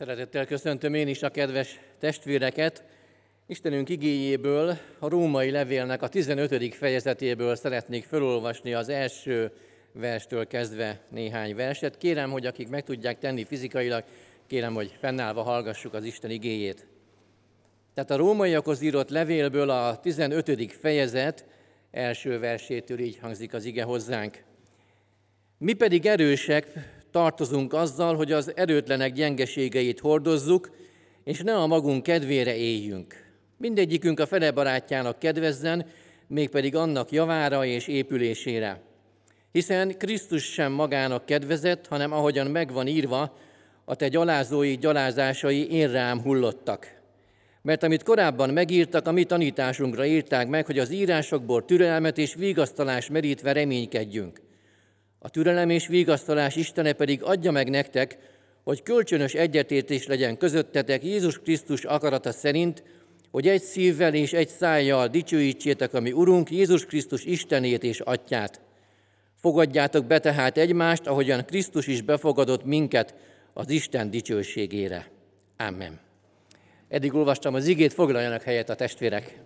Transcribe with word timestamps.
Szeretettel 0.00 0.46
köszöntöm 0.46 0.94
én 0.94 1.08
is 1.08 1.22
a 1.22 1.28
kedves 1.28 1.80
testvéreket. 1.98 2.84
Istenünk 3.46 3.88
igéjéből, 3.88 4.78
a 4.98 5.08
római 5.08 5.50
levélnek 5.50 6.02
a 6.02 6.08
15. 6.08 6.74
fejezetéből 6.74 7.56
szeretnék 7.56 8.04
felolvasni 8.04 8.74
az 8.74 8.88
első 8.88 9.52
verstől 9.92 10.46
kezdve 10.46 11.00
néhány 11.10 11.54
verset. 11.54 11.98
Kérem, 11.98 12.30
hogy 12.30 12.46
akik 12.46 12.68
meg 12.68 12.84
tudják 12.84 13.18
tenni 13.18 13.44
fizikailag, 13.44 14.04
kérem, 14.46 14.74
hogy 14.74 14.96
fennállva 15.00 15.42
hallgassuk 15.42 15.94
az 15.94 16.04
Isten 16.04 16.30
igéjét. 16.30 16.86
Tehát 17.94 18.10
a 18.10 18.16
rómaiakhoz 18.16 18.80
írott 18.80 19.10
levélből 19.10 19.70
a 19.70 20.00
15. 20.00 20.72
fejezet 20.72 21.44
első 21.90 22.38
versétől 22.38 22.98
így 22.98 23.18
hangzik 23.18 23.54
az 23.54 23.64
ige 23.64 23.82
hozzánk. 23.82 24.42
Mi 25.58 25.72
pedig 25.72 26.06
erősek 26.06 26.66
tartozunk 27.10 27.72
azzal, 27.72 28.16
hogy 28.16 28.32
az 28.32 28.52
erőtlenek 28.56 29.12
gyengeségeit 29.12 30.00
hordozzuk, 30.00 30.70
és 31.24 31.40
ne 31.40 31.56
a 31.56 31.66
magunk 31.66 32.02
kedvére 32.02 32.56
éljünk. 32.56 33.14
Mindegyikünk 33.56 34.20
a 34.20 34.26
fele 34.26 34.50
barátjának 34.50 35.18
kedvezzen, 35.18 35.86
mégpedig 36.26 36.76
annak 36.76 37.10
javára 37.10 37.64
és 37.64 37.86
épülésére. 37.86 38.80
Hiszen 39.52 39.98
Krisztus 39.98 40.44
sem 40.44 40.72
magának 40.72 41.26
kedvezett, 41.26 41.86
hanem 41.86 42.12
ahogyan 42.12 42.46
megvan 42.46 42.86
írva, 42.86 43.36
a 43.84 43.94
te 43.94 44.08
gyalázói 44.08 44.76
gyalázásai 44.76 45.70
én 45.70 45.92
rám 45.92 46.20
hullottak. 46.20 46.98
Mert 47.62 47.82
amit 47.82 48.02
korábban 48.02 48.50
megírtak, 48.50 49.06
a 49.06 49.12
mi 49.12 49.24
tanításunkra 49.24 50.04
írták 50.04 50.48
meg, 50.48 50.66
hogy 50.66 50.78
az 50.78 50.90
írásokból 50.90 51.64
türelmet 51.64 52.18
és 52.18 52.34
vigasztalás 52.34 53.08
merítve 53.08 53.52
reménykedjünk. 53.52 54.40
A 55.22 55.30
türelem 55.30 55.70
és 55.70 55.86
vigasztalás 55.86 56.56
Istene 56.56 56.92
pedig 56.92 57.22
adja 57.22 57.50
meg 57.50 57.70
nektek, 57.70 58.18
hogy 58.64 58.82
kölcsönös 58.82 59.34
egyetértés 59.34 60.06
legyen 60.06 60.36
közöttetek 60.36 61.04
Jézus 61.04 61.38
Krisztus 61.38 61.84
akarata 61.84 62.32
szerint, 62.32 62.82
hogy 63.30 63.48
egy 63.48 63.62
szívvel 63.62 64.14
és 64.14 64.32
egy 64.32 64.48
szájjal 64.48 65.08
dicsőítsétek 65.08 65.94
a 65.94 66.00
mi 66.00 66.12
Urunk 66.12 66.50
Jézus 66.50 66.86
Krisztus 66.86 67.24
Istenét 67.24 67.84
és 67.84 68.00
Atyát. 68.00 68.60
Fogadjátok 69.36 70.06
be 70.06 70.18
tehát 70.18 70.58
egymást, 70.58 71.06
ahogyan 71.06 71.44
Krisztus 71.44 71.86
is 71.86 72.02
befogadott 72.02 72.64
minket 72.64 73.14
az 73.52 73.70
Isten 73.70 74.10
dicsőségére. 74.10 75.10
Amen. 75.56 76.00
Eddig 76.88 77.14
olvastam 77.14 77.54
az 77.54 77.66
igét, 77.66 77.92
foglaljanak 77.92 78.42
helyet 78.42 78.70
a 78.70 78.74
testvérek. 78.74 79.38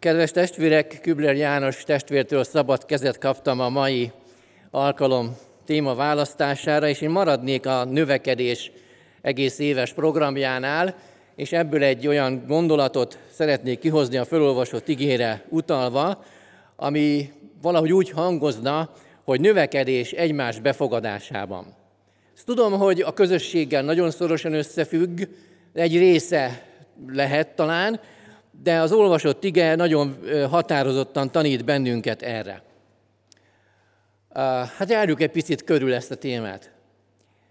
Kedves 0.00 0.30
testvérek, 0.30 0.98
Kübler 1.02 1.36
János 1.36 1.84
testvértől 1.84 2.44
szabad 2.44 2.84
kezet 2.84 3.18
kaptam 3.18 3.60
a 3.60 3.68
mai 3.68 4.12
alkalom 4.70 5.36
téma 5.64 5.94
választására, 5.94 6.88
és 6.88 7.00
én 7.00 7.10
maradnék 7.10 7.66
a 7.66 7.84
növekedés 7.84 8.72
egész 9.22 9.58
éves 9.58 9.92
programjánál, 9.92 10.94
és 11.36 11.52
ebből 11.52 11.82
egy 11.82 12.06
olyan 12.06 12.44
gondolatot 12.46 13.18
szeretnék 13.32 13.78
kihozni 13.78 14.16
a 14.16 14.24
felolvasott 14.24 14.88
igére 14.88 15.44
utalva, 15.48 16.24
ami 16.76 17.32
valahogy 17.62 17.92
úgy 17.92 18.10
hangozna, 18.10 18.90
hogy 19.24 19.40
növekedés 19.40 20.12
egymás 20.12 20.60
befogadásában. 20.60 21.76
Ezt 22.36 22.46
tudom, 22.46 22.72
hogy 22.72 23.00
a 23.00 23.12
közösséggel 23.12 23.82
nagyon 23.82 24.10
szorosan 24.10 24.52
összefügg, 24.52 25.20
egy 25.72 25.98
része 25.98 26.62
lehet 27.06 27.48
talán, 27.48 28.00
de 28.62 28.78
az 28.78 28.92
olvasott 28.92 29.44
ige 29.44 29.74
nagyon 29.74 30.18
határozottan 30.50 31.30
tanít 31.30 31.64
bennünket 31.64 32.22
erre. 32.22 32.62
Hát 34.76 34.90
járjuk 34.90 35.20
egy 35.20 35.30
picit 35.30 35.64
körül 35.64 35.94
ezt 35.94 36.10
a 36.10 36.14
témát. 36.14 36.72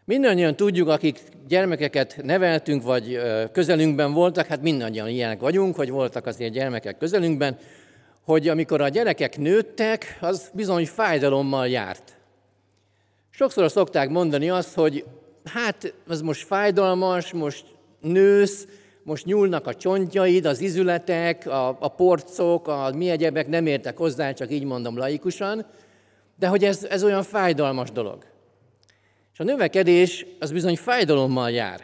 Mindannyian 0.05 0.55
tudjuk, 0.55 0.87
akik 0.87 1.19
gyermekeket 1.47 2.19
neveltünk, 2.23 2.83
vagy 2.83 3.19
közelünkben 3.51 4.13
voltak, 4.13 4.45
hát 4.45 4.61
mindannyian 4.61 5.07
ilyenek 5.07 5.39
vagyunk, 5.39 5.75
hogy 5.75 5.89
voltak 5.89 6.25
azért 6.25 6.53
gyermekek 6.53 6.97
közelünkben, 6.97 7.57
hogy 8.23 8.47
amikor 8.47 8.81
a 8.81 8.89
gyerekek 8.89 9.37
nőttek, 9.37 10.17
az 10.21 10.51
bizony 10.53 10.85
fájdalommal 10.85 11.67
járt. 11.67 12.17
Sokszor 13.29 13.71
szokták 13.71 14.09
mondani 14.09 14.49
azt, 14.49 14.73
hogy 14.73 15.05
hát 15.53 15.93
ez 16.09 16.21
most 16.21 16.45
fájdalmas, 16.45 17.31
most 17.31 17.65
nősz, 17.99 18.67
most 19.09 19.25
nyúlnak 19.25 19.67
a 19.67 19.75
csontjaid, 19.75 20.45
az 20.45 20.61
izületek, 20.61 21.47
a, 21.47 21.67
a 21.67 21.87
porcok, 21.87 22.67
a 22.67 22.91
mi 22.95 23.09
egyebek 23.09 23.47
nem 23.47 23.65
értek 23.65 23.97
hozzá, 23.97 24.31
csak 24.31 24.51
így 24.51 24.63
mondom 24.63 24.97
laikusan, 24.97 25.65
de 26.35 26.47
hogy 26.47 26.63
ez, 26.63 26.83
ez 26.83 27.03
olyan 27.03 27.23
fájdalmas 27.23 27.91
dolog. 27.91 28.25
És 29.33 29.39
a 29.39 29.43
növekedés 29.43 30.25
az 30.39 30.51
bizony 30.51 30.77
fájdalommal 30.77 31.51
jár. 31.51 31.81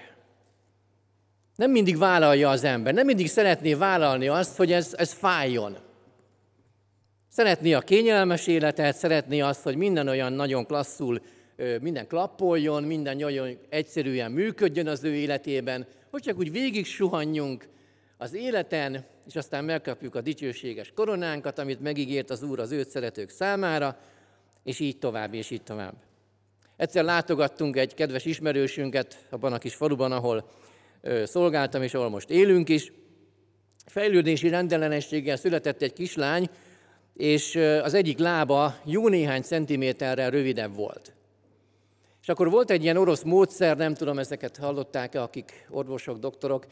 Nem 1.56 1.72
mindig 1.72 1.98
vállalja 1.98 2.50
az 2.50 2.64
ember, 2.64 2.94
nem 2.94 3.06
mindig 3.06 3.28
szeretné 3.30 3.74
vállalni 3.74 4.28
azt, 4.28 4.58
hogy 4.58 4.72
ez, 4.72 4.94
ez 4.98 5.14
fájjon. 5.14 5.78
Szeretné 7.30 7.74
a 7.74 7.82
kényelmes 7.82 8.48
életet, 8.48 8.96
szeretné 8.96 9.40
azt, 9.40 9.64
hogy 9.64 9.76
minden 9.76 10.08
olyan 10.08 10.34
nagyon 10.34 10.66
klasszul, 10.66 11.22
minden 11.82 12.08
klappoljon, 12.08 12.84
minden 12.84 13.18
nagyon 13.18 13.58
egyszerűen 13.70 14.32
működjön 14.32 14.88
az 14.88 15.04
ő 15.04 15.14
életében, 15.16 15.88
hogy 16.10 16.22
csak 16.22 16.38
úgy 16.38 16.52
végig 16.52 16.86
suhanjunk 16.86 17.68
az 18.18 18.34
életen, 18.34 19.06
és 19.28 19.36
aztán 19.36 19.66
megkapjuk 19.66 20.16
a 20.16 20.22
dicsőséges 20.22 20.92
koronánkat, 20.96 21.60
amit 21.60 21.82
megígért 21.82 22.30
az 22.30 22.44
Úr 22.44 22.60
az 22.60 22.72
őt 22.72 22.90
szeretők 22.90 23.30
számára, 23.30 24.00
és 24.64 24.80
így 24.80 24.98
tovább, 24.98 25.34
és 25.34 25.50
így 25.50 25.62
tovább. 25.62 25.94
Egyszer 26.78 27.04
látogattunk 27.04 27.78
egy 27.78 27.94
kedves 27.94 28.26
ismerősünket 28.26 29.26
abban 29.30 29.54
a 29.54 29.58
kis 29.58 29.76
faluban, 29.76 30.12
ahol 30.12 30.50
szolgáltam, 31.24 31.82
és 31.82 31.94
ahol 31.94 32.10
most 32.10 32.30
élünk 32.30 32.70
is. 32.70 32.92
Fejlődési 33.86 34.50
rendellenességgel 34.50 35.36
született 35.36 35.82
egy 35.82 35.94
kislány, 35.94 36.50
és 37.14 37.56
az 37.56 37.94
egyik 37.94 38.18
lába 38.18 38.76
jó 38.86 39.08
néhány 39.08 39.42
centiméterrel 39.42 40.30
rövidebb 40.30 40.76
volt. 40.76 41.15
És 42.26 42.32
akkor 42.32 42.50
volt 42.50 42.72
egy 42.72 42.84
ilyen 42.84 42.98
orosz 42.98 43.24
módszer, 43.24 43.78
nem 43.78 43.94
tudom, 43.94 44.20
ezeket 44.20 44.58
hallották-e, 44.58 45.22
akik 45.22 45.68
orvosok, 45.70 46.18
doktorok, 46.18 46.66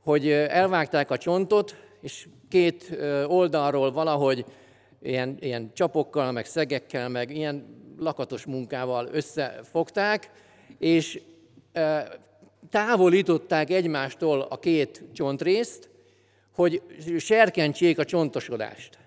hogy 0.00 0.28
elvágták 0.30 1.10
a 1.10 1.18
csontot, 1.18 1.76
és 2.00 2.28
két 2.48 2.96
oldalról 3.26 3.92
valahogy 3.92 4.44
ilyen, 5.00 5.36
ilyen 5.40 5.70
csapokkal, 5.74 6.32
meg 6.32 6.46
szegekkel, 6.46 7.08
meg 7.08 7.36
ilyen 7.36 7.66
lakatos 7.98 8.44
munkával 8.44 9.08
összefogták, 9.12 10.30
és 10.78 11.20
távolították 12.70 13.70
egymástól 13.70 14.40
a 14.40 14.58
két 14.58 15.04
csontrészt, 15.12 15.90
hogy 16.54 16.82
serkentsék 17.18 17.98
a 17.98 18.04
csontosodást. 18.04 18.98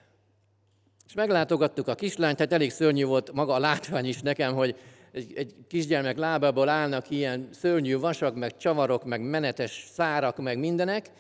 És 1.08 1.14
meglátogattuk 1.14 1.88
a 1.88 1.96
kislányt, 1.96 2.38
tehát 2.38 2.54
elég 2.54 2.72
szörnyű 2.72 3.06
volt 3.06 3.32
maga 3.32 3.54
a 3.54 3.60
látvány 3.60 4.06
is 4.06 4.22
nekem, 4.22 4.54
hogy 4.54 4.76
egy, 5.16 5.34
egy 5.36 5.54
kisgyermek 5.68 6.18
lábából 6.18 6.70
állnak 6.70 7.10
ilyen 7.10 7.50
szörnyű 7.52 7.98
vasak, 7.98 8.36
meg 8.36 8.58
csavarok, 8.58 9.04
meg 9.04 9.22
menetes 9.22 9.88
szárak, 9.92 10.38
meg 10.38 10.60
mindenek, 10.60 11.12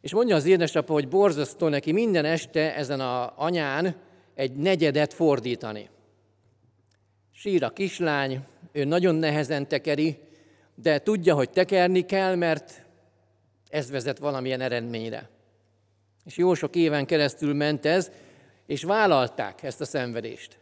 és 0.00 0.12
mondja 0.12 0.34
az 0.36 0.46
édesapa, 0.46 0.92
hogy 0.92 1.08
borzasztó 1.08 1.68
neki 1.68 1.92
minden 1.92 2.24
este 2.24 2.74
ezen 2.74 3.00
a 3.00 3.32
anyán 3.36 3.96
egy 4.34 4.52
negyedet 4.52 5.14
fordítani. 5.14 5.88
Sír 7.32 7.64
a 7.64 7.70
kislány, 7.70 8.40
ő 8.72 8.84
nagyon 8.84 9.14
nehezen 9.14 9.68
tekeri, 9.68 10.18
de 10.74 10.98
tudja, 10.98 11.34
hogy 11.34 11.50
tekerni 11.50 12.00
kell, 12.00 12.34
mert 12.34 12.86
ez 13.68 13.90
vezet 13.90 14.18
valamilyen 14.18 14.60
eredményre. 14.60 15.28
És 16.24 16.36
jó 16.36 16.54
sok 16.54 16.76
éven 16.76 17.06
keresztül 17.06 17.54
ment 17.54 17.86
ez, 17.86 18.10
és 18.66 18.82
vállalták 18.82 19.62
ezt 19.62 19.80
a 19.80 19.84
szenvedést. 19.84 20.58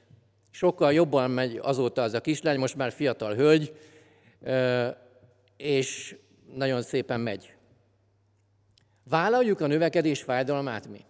Sokkal 0.54 0.92
jobban 0.92 1.30
megy 1.30 1.60
azóta 1.62 2.02
az 2.02 2.14
a 2.14 2.20
kislány, 2.20 2.58
most 2.58 2.76
már 2.76 2.92
fiatal 2.92 3.34
hölgy, 3.34 3.72
és 5.56 6.16
nagyon 6.54 6.82
szépen 6.82 7.20
megy. 7.20 7.54
Vállaljuk 9.08 9.60
a 9.60 9.66
növekedés 9.66 10.22
fájdalmát 10.22 10.88
mi? 10.88 11.00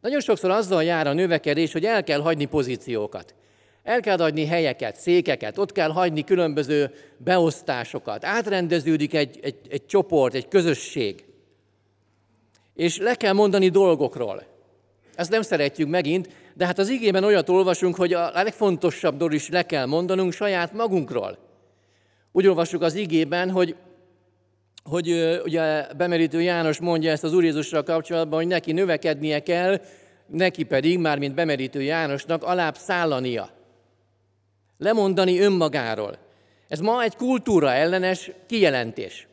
Nagyon 0.00 0.20
sokszor 0.20 0.50
azzal 0.50 0.84
jár 0.84 1.06
a 1.06 1.12
növekedés, 1.12 1.72
hogy 1.72 1.84
el 1.84 2.04
kell 2.04 2.20
hagyni 2.20 2.44
pozíciókat. 2.44 3.34
El 3.82 4.00
kell 4.00 4.18
adni 4.18 4.46
helyeket, 4.46 4.96
székeket, 4.96 5.58
ott 5.58 5.72
kell 5.72 5.90
hagyni 5.90 6.24
különböző 6.24 6.94
beosztásokat. 7.16 8.24
Átrendeződik 8.24 9.14
egy, 9.14 9.38
egy, 9.42 9.58
egy 9.68 9.86
csoport, 9.86 10.34
egy 10.34 10.48
közösség. 10.48 11.24
És 12.74 12.98
le 12.98 13.14
kell 13.14 13.32
mondani 13.32 13.68
dolgokról. 13.68 14.53
Ezt 15.16 15.30
nem 15.30 15.42
szeretjük 15.42 15.88
megint, 15.88 16.28
de 16.54 16.66
hát 16.66 16.78
az 16.78 16.88
igében 16.88 17.24
olyat 17.24 17.48
olvasunk, 17.48 17.96
hogy 17.96 18.12
a 18.12 18.30
legfontosabb 18.34 19.16
dolog 19.16 19.34
is 19.34 19.48
le 19.48 19.62
kell 19.62 19.86
mondanunk 19.86 20.32
saját 20.32 20.72
magunkról. 20.72 21.38
Úgy 22.32 22.46
olvassuk 22.46 22.82
az 22.82 22.94
igében, 22.94 23.50
hogy, 23.50 23.76
hogy 24.84 25.38
ugye 25.44 25.86
bemerítő 25.96 26.40
János 26.40 26.78
mondja 26.78 27.10
ezt 27.10 27.24
az 27.24 27.34
Úr 27.34 27.44
Jézussal 27.44 27.82
kapcsolatban, 27.82 28.38
hogy 28.38 28.48
neki 28.48 28.72
növekednie 28.72 29.42
kell, 29.42 29.80
neki 30.26 30.62
pedig, 30.62 30.98
már 30.98 31.18
mint 31.18 31.34
bemerítő 31.34 31.82
Jánosnak, 31.82 32.42
alább 32.42 32.76
szállania. 32.76 33.50
Lemondani 34.78 35.40
önmagáról. 35.40 36.18
Ez 36.68 36.78
ma 36.78 37.02
egy 37.02 37.16
kultúra 37.16 37.72
ellenes 37.72 38.30
kijelentés. 38.46 39.26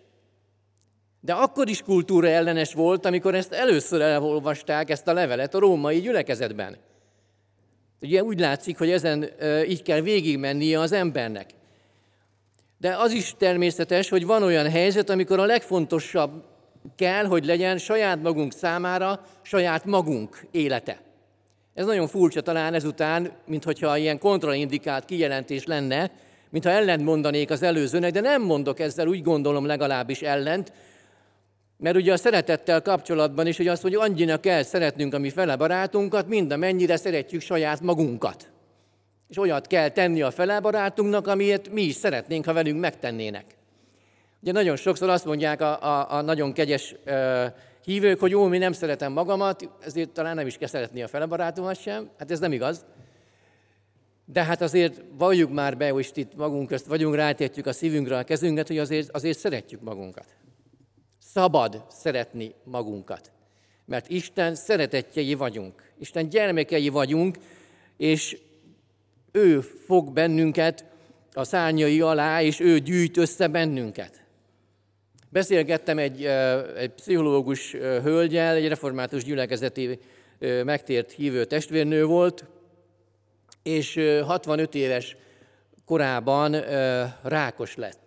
De 1.24 1.34
akkor 1.34 1.70
is 1.70 1.82
kultúra 1.82 2.28
ellenes 2.28 2.74
volt, 2.74 3.06
amikor 3.06 3.36
ezt 3.36 3.52
először 3.52 4.02
elolvasták, 4.02 4.90
ezt 4.90 5.08
a 5.08 5.14
levelet 5.14 5.54
a 5.54 5.60
római 5.60 6.00
gyülekezetben. 6.00 6.78
Ugye 8.02 8.24
úgy 8.24 8.40
látszik, 8.40 8.78
hogy 8.78 8.92
ezen 8.92 9.30
így 9.68 9.82
kell 9.82 10.02
végigmennie 10.02 10.80
az 10.80 10.92
embernek. 10.92 11.50
De 12.78 12.96
az 12.96 13.12
is 13.12 13.34
természetes, 13.38 14.10
hogy 14.10 14.26
van 14.26 14.44
olyan 14.44 14.70
helyzet, 14.70 15.10
amikor 15.10 15.40
a 15.40 15.46
legfontosabb 15.46 16.44
kell, 16.96 17.26
hogy 17.26 17.46
legyen 17.46 17.78
saját 17.78 18.22
magunk 18.22 18.54
számára 18.54 19.26
saját 19.42 19.86
magunk 19.86 20.46
élete. 20.52 21.02
Ez 21.74 21.86
nagyon 21.86 22.08
furcsa 22.08 22.42
talán 22.42 22.74
ezután, 22.74 23.32
mintha 23.46 23.98
ilyen 23.98 24.20
kontraindikált 24.20 25.06
kijelentés 25.06 25.66
lenne, 25.66 26.12
mintha 26.50 26.72
ellent 26.72 27.04
mondanék 27.04 27.50
az 27.50 27.62
előzőnek, 27.62 28.12
de 28.12 28.20
nem 28.22 28.42
mondok 28.42 28.80
ezzel, 28.80 29.08
úgy 29.08 29.22
gondolom 29.22 29.66
legalábbis 29.66 30.22
ellent, 30.22 30.74
mert 31.82 31.96
ugye 31.96 32.14
a 32.14 32.18
szeretettel 32.18 32.82
kapcsolatban 32.82 33.48
is, 33.48 33.58
hogy 33.58 33.68
azt 33.68 33.82
mondja, 33.82 34.02
annyira 34.02 34.40
kell 34.40 34.64
szeretnünk 34.64 35.14
a 35.14 35.20
mi 35.20 35.30
fele 35.30 35.56
barátunkat, 35.56 36.28
mind 36.28 36.52
amennyire 36.52 36.96
szeretjük 36.96 37.42
saját 37.42 37.82
magunkat. 37.82 38.52
És 39.30 39.38
olyat 39.38 39.68
kell 39.68 39.90
tenni 39.90 40.22
a 40.22 40.32
fele 40.32 40.60
barátunknak, 40.60 41.28
amiért 41.28 41.70
mi 41.70 41.82
is 41.82 41.96
szeretnénk, 41.96 42.46
ha 42.46 42.54
velünk 42.54 42.80
megtennének. 42.80 43.46
Ugye 44.42 44.52
nagyon 44.52 44.76
sokszor 44.76 45.10
azt 45.10 45.26
mondják 45.26 45.62
a, 45.62 45.82
a, 45.82 46.14
a 46.18 46.22
nagyon 46.22 46.54
kegyes 46.54 46.96
ö, 47.04 47.46
hívők, 47.84 48.20
hogy 48.20 48.32
jó, 48.32 48.48
mi 48.48 48.58
nem 48.58 48.72
szeretem 48.72 49.12
magamat, 49.12 49.70
ezért 49.86 50.10
talán 50.10 50.36
nem 50.36 50.48
is 50.48 50.58
kell 50.58 50.68
szeretni 50.68 51.02
a 51.02 51.08
fele 51.08 51.26
barátomat 51.26 51.82
sem. 51.82 52.10
Hát 52.18 52.32
ez 52.32 52.40
nem 52.40 52.52
igaz. 52.52 52.86
De 54.26 54.44
hát 54.44 54.62
azért 54.62 55.02
valljuk 55.18 55.52
már 55.52 55.78
be, 55.78 55.90
hogy 55.90 56.12
itt 56.14 56.36
magunk 56.36 56.68
közt 56.68 56.86
vagyunk, 56.86 57.16
rátétjük 57.16 57.66
a 57.66 57.74
szívünkre 57.74 58.18
a 58.18 58.24
kezünket, 58.24 58.68
hogy 58.68 58.78
azért, 58.78 59.10
azért 59.12 59.38
szeretjük 59.38 59.82
magunkat. 59.82 60.26
Szabad 61.34 61.86
szeretni 61.90 62.54
magunkat. 62.64 63.32
Mert 63.86 64.10
Isten 64.10 64.56
szeretetjei 64.56 65.34
vagyunk. 65.34 65.92
Isten 66.00 66.30
gyermekei 66.30 66.90
vagyunk, 66.90 67.38
és 67.98 68.38
ő 69.32 69.62
fog 69.62 70.14
bennünket 70.14 70.86
a 71.34 71.44
szárnyai 71.44 72.02
alá, 72.02 72.42
és 72.42 72.60
ő 72.60 72.80
gyűjt 72.80 73.18
össze 73.18 73.48
bennünket. 73.48 74.24
Beszélgettem 75.30 75.98
egy, 75.98 76.26
egy 76.78 76.94
pszichológus 76.94 77.72
hölgyel, 77.74 78.56
egy 78.56 78.68
református 78.68 79.24
gyülekezeti 79.24 80.00
megtért 80.64 81.12
hívő 81.12 81.46
testvérnő 81.46 82.06
volt, 82.06 82.46
és 83.64 84.00
65 84.26 84.76
éves 84.76 85.16
korában 85.86 86.56
rákos 87.24 87.76
lett. 87.76 88.01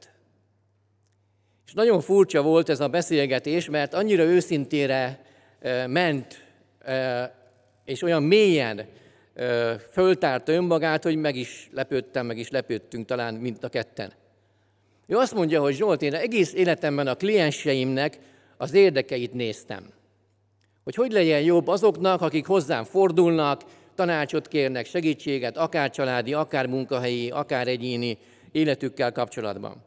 Nagyon 1.74 2.00
furcsa 2.00 2.42
volt 2.42 2.68
ez 2.68 2.80
a 2.80 2.88
beszélgetés, 2.88 3.68
mert 3.68 3.94
annyira 3.94 4.22
őszintére 4.22 5.24
ment, 5.86 6.44
és 7.84 8.02
olyan 8.02 8.22
mélyen 8.22 8.86
föltárta 9.92 10.52
önmagát, 10.52 11.02
hogy 11.02 11.16
meg 11.16 11.36
is 11.36 11.68
lepődtem, 11.72 12.26
meg 12.26 12.38
is 12.38 12.50
lepődtünk 12.50 13.06
talán 13.06 13.34
mint 13.34 13.64
a 13.64 13.68
ketten. 13.68 14.12
Ő 15.06 15.16
azt 15.16 15.34
mondja, 15.34 15.60
hogy 15.60 15.74
Zsolt, 15.74 16.02
én 16.02 16.14
egész 16.14 16.52
életemben 16.52 17.06
a 17.06 17.14
klienseimnek 17.14 18.18
az 18.56 18.74
érdekeit 18.74 19.32
néztem. 19.32 19.92
Hogy 20.84 20.94
hogy 20.94 21.12
legyen 21.12 21.40
jobb 21.40 21.68
azoknak, 21.68 22.20
akik 22.20 22.46
hozzám 22.46 22.84
fordulnak, 22.84 23.60
tanácsot 23.94 24.48
kérnek, 24.48 24.86
segítséget, 24.86 25.56
akár 25.56 25.90
családi, 25.90 26.32
akár 26.32 26.66
munkahelyi, 26.66 27.30
akár 27.30 27.68
egyéni 27.68 28.18
életükkel 28.52 29.12
kapcsolatban. 29.12 29.84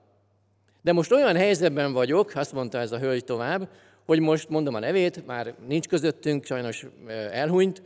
De 0.88 0.94
most 0.94 1.12
olyan 1.12 1.36
helyzetben 1.36 1.94
vagyok, 1.94 2.32
azt 2.36 2.54
mondta 2.54 2.78
ez 2.78 2.92
a 2.92 3.00
hölgy 3.00 3.24
tovább, 3.24 3.70
hogy 4.06 4.20
most 4.20 4.50
mondom 4.50 4.74
a 4.74 4.80
nevét, 4.80 5.26
már 5.26 5.54
nincs 5.68 5.88
közöttünk, 5.88 6.46
sajnos 6.46 6.86
elhunyt, 7.32 7.82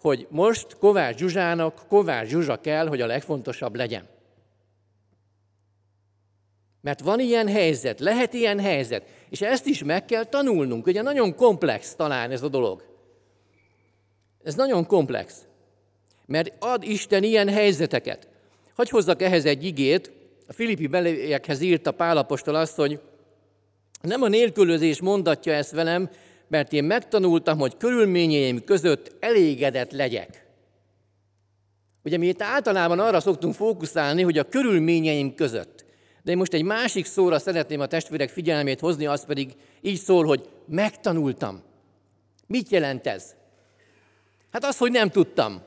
hogy 0.00 0.26
most 0.30 0.76
Kovács 0.78 1.18
Zsuzsának 1.18 1.82
Kovács 1.88 2.28
Zsuzsa 2.28 2.56
kell, 2.56 2.86
hogy 2.86 3.00
a 3.00 3.06
legfontosabb 3.06 3.76
legyen. 3.76 4.08
Mert 6.80 7.00
van 7.00 7.20
ilyen 7.20 7.48
helyzet, 7.48 8.00
lehet 8.00 8.34
ilyen 8.34 8.60
helyzet, 8.60 9.04
és 9.28 9.40
ezt 9.40 9.66
is 9.66 9.84
meg 9.84 10.04
kell 10.04 10.24
tanulnunk. 10.24 10.86
Ugye 10.86 11.02
nagyon 11.02 11.34
komplex 11.34 11.94
talán 11.94 12.30
ez 12.30 12.42
a 12.42 12.48
dolog. 12.48 12.84
Ez 14.42 14.54
nagyon 14.54 14.86
komplex. 14.86 15.46
Mert 16.26 16.54
ad 16.58 16.82
Isten 16.82 17.22
ilyen 17.22 17.48
helyzeteket. 17.48 18.28
Hogy 18.74 18.88
hozzak 18.88 19.22
ehhez 19.22 19.44
egy 19.44 19.64
igét, 19.64 20.20
a 20.52 20.54
Filippi 20.54 20.86
beliekhez 20.86 21.60
írta 21.60 21.92
Pálapostól 21.92 22.54
azt, 22.54 22.74
hogy 22.74 23.00
nem 24.02 24.22
a 24.22 24.28
nélkülözés 24.28 25.00
mondatja 25.00 25.52
ezt 25.52 25.70
velem, 25.70 26.10
mert 26.48 26.72
én 26.72 26.84
megtanultam, 26.84 27.58
hogy 27.58 27.76
körülményeim 27.76 28.64
között 28.64 29.16
elégedett 29.20 29.90
legyek. 29.90 30.46
Ugye 32.04 32.16
mi 32.16 32.26
itt 32.26 32.42
általában 32.42 32.98
arra 32.98 33.20
szoktunk 33.20 33.54
fókuszálni, 33.54 34.22
hogy 34.22 34.38
a 34.38 34.48
körülményeim 34.48 35.34
között. 35.34 35.84
De 36.22 36.30
én 36.30 36.36
most 36.36 36.52
egy 36.52 36.64
másik 36.64 37.04
szóra 37.04 37.38
szeretném 37.38 37.80
a 37.80 37.86
testvérek 37.86 38.28
figyelmét 38.28 38.80
hozni, 38.80 39.06
az 39.06 39.24
pedig 39.24 39.54
így 39.80 39.98
szól, 39.98 40.24
hogy 40.24 40.48
megtanultam. 40.66 41.62
Mit 42.46 42.70
jelent 42.70 43.06
ez? 43.06 43.34
Hát 44.50 44.64
az, 44.64 44.78
hogy 44.78 44.90
nem 44.90 45.10
tudtam. 45.10 45.62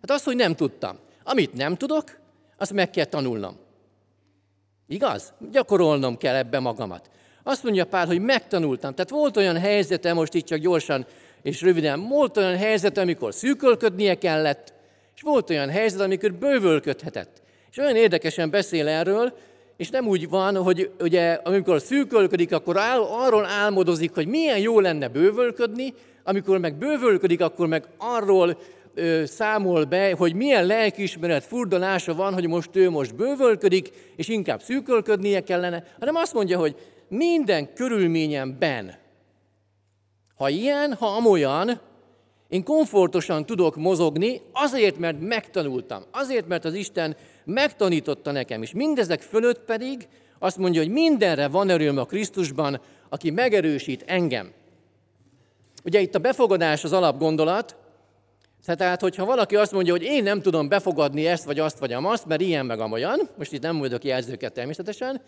Hát 0.00 0.10
az, 0.10 0.24
hogy 0.24 0.36
nem 0.36 0.54
tudtam. 0.54 0.98
Amit 1.24 1.52
nem 1.52 1.76
tudok, 1.76 2.20
azt 2.56 2.72
meg 2.72 2.90
kell 2.90 3.04
tanulnom. 3.04 3.56
Igaz? 4.88 5.32
Gyakorolnom 5.50 6.16
kell 6.16 6.34
ebbe 6.34 6.58
magamat. 6.58 7.10
Azt 7.42 7.62
mondja 7.62 7.84
Pál, 7.84 8.06
hogy 8.06 8.20
megtanultam. 8.20 8.94
Tehát 8.94 9.10
volt 9.10 9.36
olyan 9.36 9.58
helyzete, 9.58 10.12
most 10.12 10.34
itt 10.34 10.46
csak 10.46 10.58
gyorsan 10.58 11.06
és 11.42 11.62
röviden, 11.62 12.08
volt 12.08 12.36
olyan 12.36 12.56
helyzet, 12.56 12.98
amikor 12.98 13.34
szűkölködnie 13.34 14.14
kellett, 14.14 14.72
és 15.14 15.22
volt 15.22 15.50
olyan 15.50 15.70
helyzet, 15.70 16.00
amikor 16.00 16.32
bővölködhetett. 16.32 17.42
És 17.70 17.76
olyan 17.78 17.96
érdekesen 17.96 18.50
beszél 18.50 18.88
erről, 18.88 19.32
és 19.76 19.90
nem 19.90 20.06
úgy 20.06 20.28
van, 20.28 20.56
hogy 20.56 20.90
ugye, 21.00 21.32
amikor 21.32 21.80
szűkölködik, 21.80 22.52
akkor 22.52 22.78
áll, 22.78 23.00
arról 23.00 23.44
álmodozik, 23.44 24.14
hogy 24.14 24.26
milyen 24.26 24.58
jó 24.58 24.80
lenne 24.80 25.08
bővölködni, 25.08 25.94
amikor 26.24 26.58
meg 26.58 26.74
bővölködik, 26.74 27.40
akkor 27.40 27.66
meg 27.66 27.84
arról 27.96 28.58
ö, 28.94 29.24
számol 29.24 29.84
be, 29.84 30.12
hogy 30.12 30.34
milyen 30.34 30.66
lelkiismeret 30.66 31.44
furdalása 31.44 32.14
van, 32.14 32.32
hogy 32.32 32.48
most 32.48 32.76
ő 32.76 32.90
most 32.90 33.14
bővölködik, 33.14 33.90
és 34.16 34.28
inkább 34.28 34.62
szűkölködnie 34.62 35.40
kellene, 35.40 35.84
hanem 35.98 36.14
azt 36.14 36.34
mondja, 36.34 36.58
hogy 36.58 36.76
minden 37.08 37.74
körülményemben, 37.74 38.94
ha 40.36 40.48
ilyen, 40.48 40.94
ha 40.94 41.06
amolyan, 41.06 41.80
én 42.48 42.64
komfortosan 42.64 43.46
tudok 43.46 43.76
mozogni, 43.76 44.40
azért, 44.52 44.98
mert 44.98 45.20
megtanultam, 45.20 46.02
azért, 46.10 46.48
mert 46.48 46.64
az 46.64 46.74
Isten 46.74 47.16
megtanította 47.44 48.30
nekem, 48.30 48.62
és 48.62 48.72
mindezek 48.72 49.20
fölött 49.20 49.60
pedig 49.60 50.08
azt 50.38 50.58
mondja, 50.58 50.80
hogy 50.80 50.90
mindenre 50.90 51.48
van 51.48 51.70
erőm 51.70 51.98
a 51.98 52.04
Krisztusban, 52.04 52.80
aki 53.08 53.30
megerősít 53.30 54.04
engem. 54.06 54.52
Ugye 55.84 56.00
itt 56.00 56.14
a 56.14 56.18
befogadás 56.18 56.84
az 56.84 56.92
alapgondolat, 56.92 57.76
tehát, 58.64 59.00
hogyha 59.00 59.24
valaki 59.24 59.56
azt 59.56 59.72
mondja, 59.72 59.92
hogy 59.92 60.02
én 60.02 60.22
nem 60.22 60.42
tudom 60.42 60.68
befogadni 60.68 61.26
ezt, 61.26 61.44
vagy 61.44 61.58
azt, 61.58 61.78
vagy 61.78 61.92
azt, 61.92 62.26
mert 62.26 62.40
ilyen 62.40 62.66
meg 62.66 62.80
amolyan, 62.80 63.28
most 63.38 63.52
itt 63.52 63.62
nem 63.62 63.76
mondok 63.76 64.04
jelzőket 64.04 64.52
természetesen, 64.52 65.22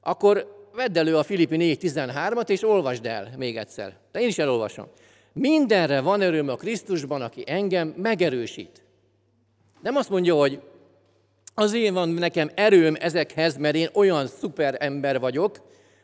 akkor 0.00 0.66
vedd 0.74 0.98
elő 0.98 1.16
a 1.16 1.22
Filippi 1.22 1.56
4.13-at, 1.80 2.48
és 2.48 2.64
olvasd 2.64 3.06
el 3.06 3.28
még 3.36 3.56
egyszer. 3.56 3.96
De 4.12 4.20
én 4.20 4.28
is 4.28 4.38
elolvasom. 4.38 4.86
Mindenre 5.32 6.00
van 6.00 6.20
öröm 6.20 6.48
a 6.48 6.56
Krisztusban, 6.56 7.22
aki 7.22 7.42
engem 7.46 7.94
megerősít. 7.96 8.84
Nem 9.82 9.96
azt 9.96 10.10
mondja, 10.10 10.34
hogy 10.34 10.60
azért 11.54 11.94
van 11.94 12.08
nekem 12.08 12.50
erőm 12.54 12.96
ezekhez, 13.00 13.56
mert 13.56 13.74
én 13.74 13.88
olyan 13.92 14.26
szuper 14.26 14.76
ember 14.78 15.20
vagyok, 15.20 15.56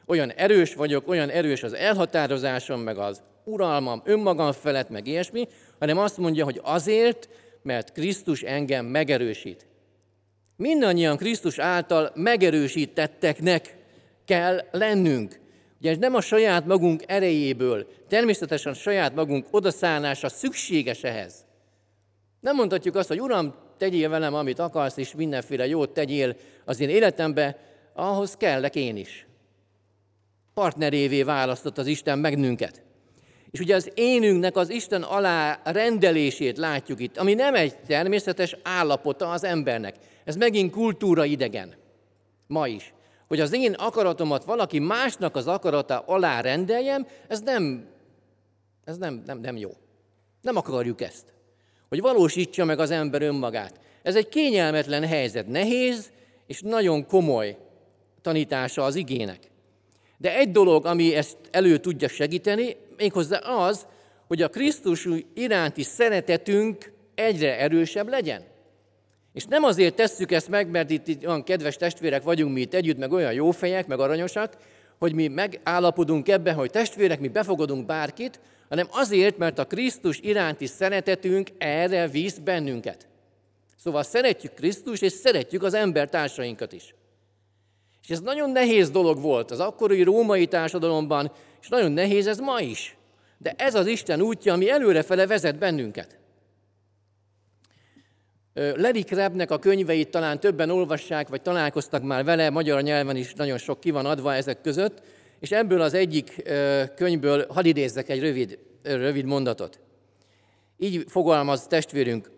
olyan 0.06 0.30
erős 0.30 0.74
vagyok, 0.74 1.08
olyan 1.08 1.28
erős 1.28 1.62
az 1.62 1.72
elhatározásom, 1.72 2.80
meg 2.80 2.98
az 2.98 3.22
uralmam 3.44 4.02
önmagam 4.04 4.52
felett, 4.52 4.88
meg 4.88 5.06
ilyesmi, 5.06 5.48
hanem 5.78 5.98
azt 5.98 6.18
mondja, 6.18 6.44
hogy 6.44 6.60
azért, 6.62 7.28
mert 7.62 7.92
Krisztus 7.92 8.42
engem 8.42 8.86
megerősít. 8.86 9.66
Mindannyian 10.56 11.16
Krisztus 11.16 11.58
által 11.58 12.12
megerősítetteknek 12.14 13.76
kell 14.24 14.64
lennünk. 14.70 15.40
Ugye 15.80 15.96
nem 15.96 16.14
a 16.14 16.20
saját 16.20 16.66
magunk 16.66 17.02
erejéből, 17.06 17.86
természetesen 18.08 18.72
a 18.72 18.76
saját 18.76 19.14
magunk 19.14 19.46
odaszállása 19.50 20.28
szükséges 20.28 21.02
ehhez. 21.02 21.34
Nem 22.40 22.54
mondhatjuk 22.54 22.94
azt, 22.94 23.08
hogy 23.08 23.20
Uram, 23.20 23.54
tegyél 23.76 24.08
velem, 24.08 24.34
amit 24.34 24.58
akarsz, 24.58 24.96
és 24.96 25.14
mindenféle 25.14 25.66
jót 25.66 25.90
tegyél 25.90 26.36
az 26.64 26.80
én 26.80 26.88
életembe, 26.88 27.58
ahhoz 27.94 28.36
kellek 28.36 28.74
én 28.74 28.96
is. 28.96 29.26
Partnerévé 30.54 31.22
választott 31.22 31.78
az 31.78 31.86
Isten 31.86 32.18
meg 32.18 32.38
És 33.58 33.64
ugye 33.64 33.74
az 33.74 33.90
énünknek 33.94 34.56
az 34.56 34.70
Isten 34.70 35.02
alá 35.02 35.60
rendelését 35.64 36.58
látjuk 36.58 37.00
itt, 37.00 37.16
ami 37.16 37.34
nem 37.34 37.54
egy 37.54 37.74
természetes 37.86 38.56
állapota 38.62 39.30
az 39.30 39.44
embernek. 39.44 39.94
Ez 40.24 40.36
megint 40.36 40.72
kultúra 40.72 41.24
idegen. 41.24 41.74
Ma 42.46 42.68
is. 42.68 42.92
Hogy 43.28 43.40
az 43.40 43.52
én 43.54 43.72
akaratomat 43.72 44.44
valaki 44.44 44.78
másnak 44.78 45.36
az 45.36 45.46
akarata 45.46 45.98
alá 45.98 46.40
rendeljem, 46.40 47.06
ez 47.28 47.40
nem, 47.40 47.86
ez 48.84 48.96
nem, 48.96 49.22
nem, 49.26 49.38
nem 49.38 49.56
jó. 49.56 49.70
Nem 50.42 50.56
akarjuk 50.56 51.00
ezt. 51.00 51.34
Hogy 51.88 52.00
valósítsa 52.00 52.64
meg 52.64 52.78
az 52.78 52.90
ember 52.90 53.22
önmagát. 53.22 53.80
Ez 54.02 54.16
egy 54.16 54.28
kényelmetlen 54.28 55.06
helyzet, 55.06 55.46
nehéz 55.46 56.10
és 56.46 56.60
nagyon 56.60 57.06
komoly 57.06 57.56
tanítása 58.22 58.84
az 58.84 58.94
igének. 58.94 59.50
De 60.16 60.36
egy 60.36 60.50
dolog, 60.50 60.86
ami 60.86 61.14
ezt 61.14 61.36
elő 61.50 61.78
tudja 61.78 62.08
segíteni, 62.08 62.76
méghozzá 62.98 63.38
az, 63.38 63.86
hogy 64.26 64.42
a 64.42 64.48
Krisztus 64.48 65.08
iránti 65.34 65.82
szeretetünk 65.82 66.92
egyre 67.14 67.58
erősebb 67.58 68.08
legyen. 68.08 68.42
És 69.32 69.44
nem 69.44 69.64
azért 69.64 69.94
tesszük 69.94 70.32
ezt 70.32 70.48
meg, 70.48 70.70
mert 70.70 70.90
itt, 70.90 71.08
itt 71.08 71.26
olyan 71.26 71.44
kedves 71.44 71.76
testvérek 71.76 72.22
vagyunk 72.22 72.52
mi 72.52 72.60
itt 72.60 72.74
együtt, 72.74 72.98
meg 72.98 73.12
olyan 73.12 73.32
jó 73.32 73.50
fejek, 73.50 73.86
meg 73.86 74.00
aranyosak, 74.00 74.56
hogy 74.98 75.14
mi 75.14 75.28
megállapodunk 75.28 76.28
ebben, 76.28 76.54
hogy 76.54 76.70
testvérek, 76.70 77.20
mi 77.20 77.28
befogadunk 77.28 77.86
bárkit, 77.86 78.40
hanem 78.68 78.86
azért, 78.90 79.38
mert 79.38 79.58
a 79.58 79.66
Krisztus 79.66 80.18
iránti 80.22 80.66
szeretetünk 80.66 81.48
erre 81.58 82.08
visz 82.08 82.38
bennünket. 82.38 83.06
Szóval 83.76 84.02
szeretjük 84.02 84.54
Krisztus, 84.54 85.00
és 85.00 85.12
szeretjük 85.12 85.62
az 85.62 85.74
embertársainkat 85.74 86.72
is. 86.72 86.94
És 88.02 88.10
ez 88.10 88.20
nagyon 88.20 88.50
nehéz 88.50 88.90
dolog 88.90 89.20
volt 89.20 89.50
az 89.50 89.60
akkori 89.60 90.02
római 90.02 90.46
társadalomban, 90.46 91.32
és 91.60 91.68
nagyon 91.68 91.92
nehéz 91.92 92.26
ez 92.26 92.38
ma 92.38 92.60
is. 92.60 92.96
De 93.38 93.54
ez 93.56 93.74
az 93.74 93.86
Isten 93.86 94.20
útja, 94.20 94.52
ami 94.52 94.70
előrefele 94.70 95.26
vezet 95.26 95.58
bennünket. 95.58 96.18
Larry 98.54 99.02
Krebnek 99.02 99.50
a 99.50 99.58
könyveit 99.58 100.10
talán 100.10 100.40
többen 100.40 100.70
olvassák, 100.70 101.28
vagy 101.28 101.42
találkoztak 101.42 102.02
már 102.02 102.24
vele, 102.24 102.50
magyar 102.50 102.82
nyelven 102.82 103.16
is 103.16 103.34
nagyon 103.34 103.58
sok 103.58 103.80
ki 103.80 103.90
van 103.90 104.06
adva 104.06 104.34
ezek 104.34 104.60
között, 104.60 105.02
és 105.40 105.50
ebből 105.50 105.80
az 105.80 105.94
egyik 105.94 106.42
könyvből 106.94 107.46
hadd 107.48 107.64
idézzek 107.64 108.08
egy 108.08 108.20
rövid, 108.20 108.58
rövid 108.82 109.24
mondatot. 109.24 109.80
Így 110.78 111.04
fogalmaz 111.08 111.66
testvérünk, 111.66 112.30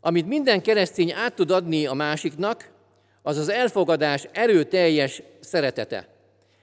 amit 0.00 0.26
minden 0.26 0.62
keresztény 0.62 1.12
át 1.12 1.34
tud 1.34 1.50
adni 1.50 1.86
a 1.86 1.94
másiknak, 1.94 2.70
az 3.28 3.36
az 3.36 3.48
elfogadás 3.48 4.28
erőteljes 4.32 5.22
szeretete. 5.40 6.08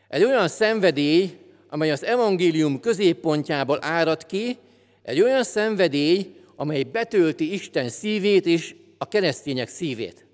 Egy 0.08 0.24
olyan 0.24 0.48
szenvedély, 0.48 1.38
amely 1.70 1.92
az 1.92 2.04
evangélium 2.04 2.80
középpontjából 2.80 3.78
árad 3.82 4.26
ki, 4.26 4.58
egy 5.04 5.22
olyan 5.22 5.44
szenvedély, 5.44 6.36
amely 6.56 6.84
betölti 6.84 7.54
Isten 7.54 7.90
szívét 7.90 8.46
és 8.46 8.76
a 8.98 9.08
keresztények 9.08 9.68
szívét. 9.68 10.26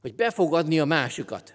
Hogy 0.00 0.14
befogadni 0.14 0.80
a 0.80 0.84
másikat. 0.84 1.54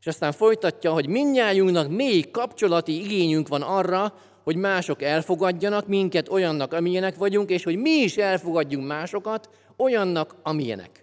És 0.00 0.06
aztán 0.06 0.32
folytatja, 0.32 0.92
hogy 0.92 1.08
mindnyájunknak 1.08 1.90
mély 1.90 2.22
kapcsolati 2.30 3.04
igényünk 3.04 3.48
van 3.48 3.62
arra, 3.62 4.14
hogy 4.42 4.56
mások 4.56 5.02
elfogadjanak 5.02 5.86
minket 5.86 6.28
olyannak, 6.28 6.72
amilyenek 6.72 7.16
vagyunk, 7.16 7.50
és 7.50 7.64
hogy 7.64 7.76
mi 7.76 7.90
is 7.90 8.16
elfogadjunk 8.16 8.86
másokat 8.86 9.48
olyannak, 9.76 10.36
amilyenek. 10.42 11.02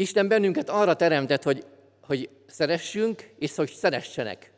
Isten 0.00 0.28
bennünket 0.28 0.70
arra 0.70 0.94
teremtett, 0.94 1.42
hogy, 1.42 1.64
hogy 2.02 2.28
szeressünk, 2.46 3.30
és 3.38 3.54
hogy 3.54 3.70
szeressenek. 3.70 4.52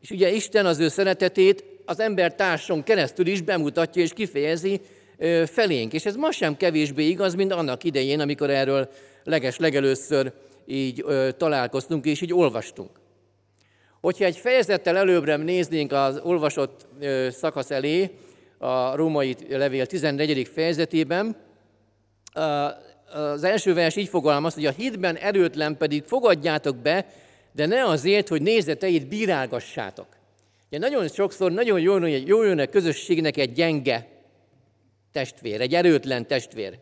És 0.00 0.10
ugye 0.10 0.30
Isten 0.30 0.66
az 0.66 0.78
ő 0.78 0.88
szeretetét 0.88 1.64
az 1.84 2.00
ember 2.00 2.34
társon 2.34 2.82
keresztül 2.82 3.26
is 3.26 3.40
bemutatja 3.40 4.02
és 4.02 4.12
kifejezi 4.12 4.80
felénk. 5.46 5.92
És 5.92 6.06
ez 6.06 6.16
ma 6.16 6.30
sem 6.30 6.56
kevésbé 6.56 7.08
igaz, 7.08 7.34
mint 7.34 7.52
annak 7.52 7.84
idején, 7.84 8.20
amikor 8.20 8.50
erről 8.50 8.88
leges 9.24 9.56
legelőször 9.56 10.32
így 10.66 11.04
találkoztunk 11.36 12.04
és 12.04 12.20
így 12.20 12.32
olvastunk. 12.32 12.90
Hogyha 14.00 14.24
egy 14.24 14.36
fejezettel 14.36 14.96
előbbre 14.96 15.36
néznénk 15.36 15.92
az 15.92 16.20
olvasott 16.22 16.86
szakasz 17.30 17.70
elé, 17.70 18.10
a 18.58 18.96
római 18.96 19.36
levél 19.48 19.86
14. 19.86 20.48
fejezetében, 20.48 21.36
az 23.12 23.44
első 23.44 23.74
vers 23.74 23.96
így 23.96 24.08
fogalmaz, 24.08 24.54
hogy 24.54 24.66
a 24.66 24.70
hitben 24.70 25.16
erőtlen 25.16 25.76
pedig 25.76 26.04
fogadjátok 26.04 26.76
be, 26.76 27.06
de 27.52 27.66
ne 27.66 27.84
azért, 27.84 28.28
hogy 28.28 28.42
nézeteit 28.42 29.08
bírálgassátok. 29.08 30.06
Ugye 30.66 30.78
nagyon 30.78 31.08
sokszor 31.08 31.52
nagyon 31.52 31.80
jól, 31.80 32.08
jól 32.08 32.46
jön 32.46 32.58
a 32.58 32.66
közösségnek 32.66 33.36
egy 33.36 33.52
gyenge 33.52 34.08
testvér, 35.12 35.60
egy 35.60 35.74
erőtlen 35.74 36.26
testvér. 36.26 36.78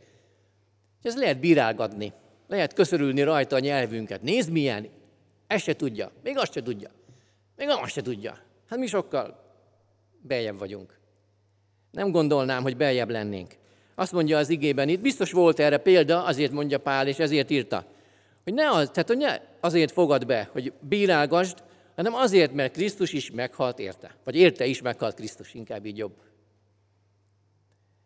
És 1.03 1.11
ez 1.11 1.17
lehet 1.17 1.41
bírálgatni, 1.41 2.13
lehet 2.49 2.73
köszörülni 2.73 3.23
rajta 3.23 3.57
a 3.57 3.59
nyelvünket. 3.59 4.23
Nézd 4.23 4.51
milyen, 4.51 4.89
ezt 5.47 5.65
se 5.65 5.77
tudja, 5.77 6.13
még 6.23 6.39
azt 6.39 6.53
se 6.53 6.63
tudja, 6.63 6.91
még 7.57 7.69
azt 7.69 7.93
se 7.93 8.03
tudja. 8.03 8.39
Hát 8.69 8.79
mi 8.79 8.87
sokkal 8.87 9.45
beljebb 10.23 10.59
vagyunk. 10.59 10.99
Nem 11.91 12.11
gondolnám, 12.11 12.63
hogy 12.63 12.77
beljebb 12.77 13.11
lennénk. 13.11 13.55
Azt 13.99 14.13
mondja 14.13 14.39
az 14.39 14.49
igében 14.49 14.89
itt, 14.89 15.01
biztos 15.01 15.33
volt 15.33 15.59
erre 15.59 15.77
példa, 15.77 16.25
azért 16.25 16.53
mondja 16.53 16.79
Pál, 16.79 17.09
és 17.09 17.19
ezért 17.19 17.51
írta, 17.51 17.87
hogy 18.45 18.55
ne 18.55 18.71
az, 18.71 18.91
tehát 18.93 19.09
hogy 19.09 19.17
ne 19.17 19.37
azért 19.61 19.93
fogad 19.93 20.27
be, 20.27 20.49
hogy 20.53 20.73
bírálgasd, 20.81 21.63
hanem 21.97 22.15
azért, 22.15 22.53
mert 22.53 22.73
Krisztus 22.73 23.13
is 23.13 23.31
meghalt 23.31 23.79
érte. 23.79 24.17
Vagy 24.25 24.37
érte 24.37 24.67
is 24.67 24.83
meghalt 24.83 25.15
Krisztus, 25.15 25.55
inkább 25.55 25.87
így 25.87 25.99
jobb. 25.99 26.15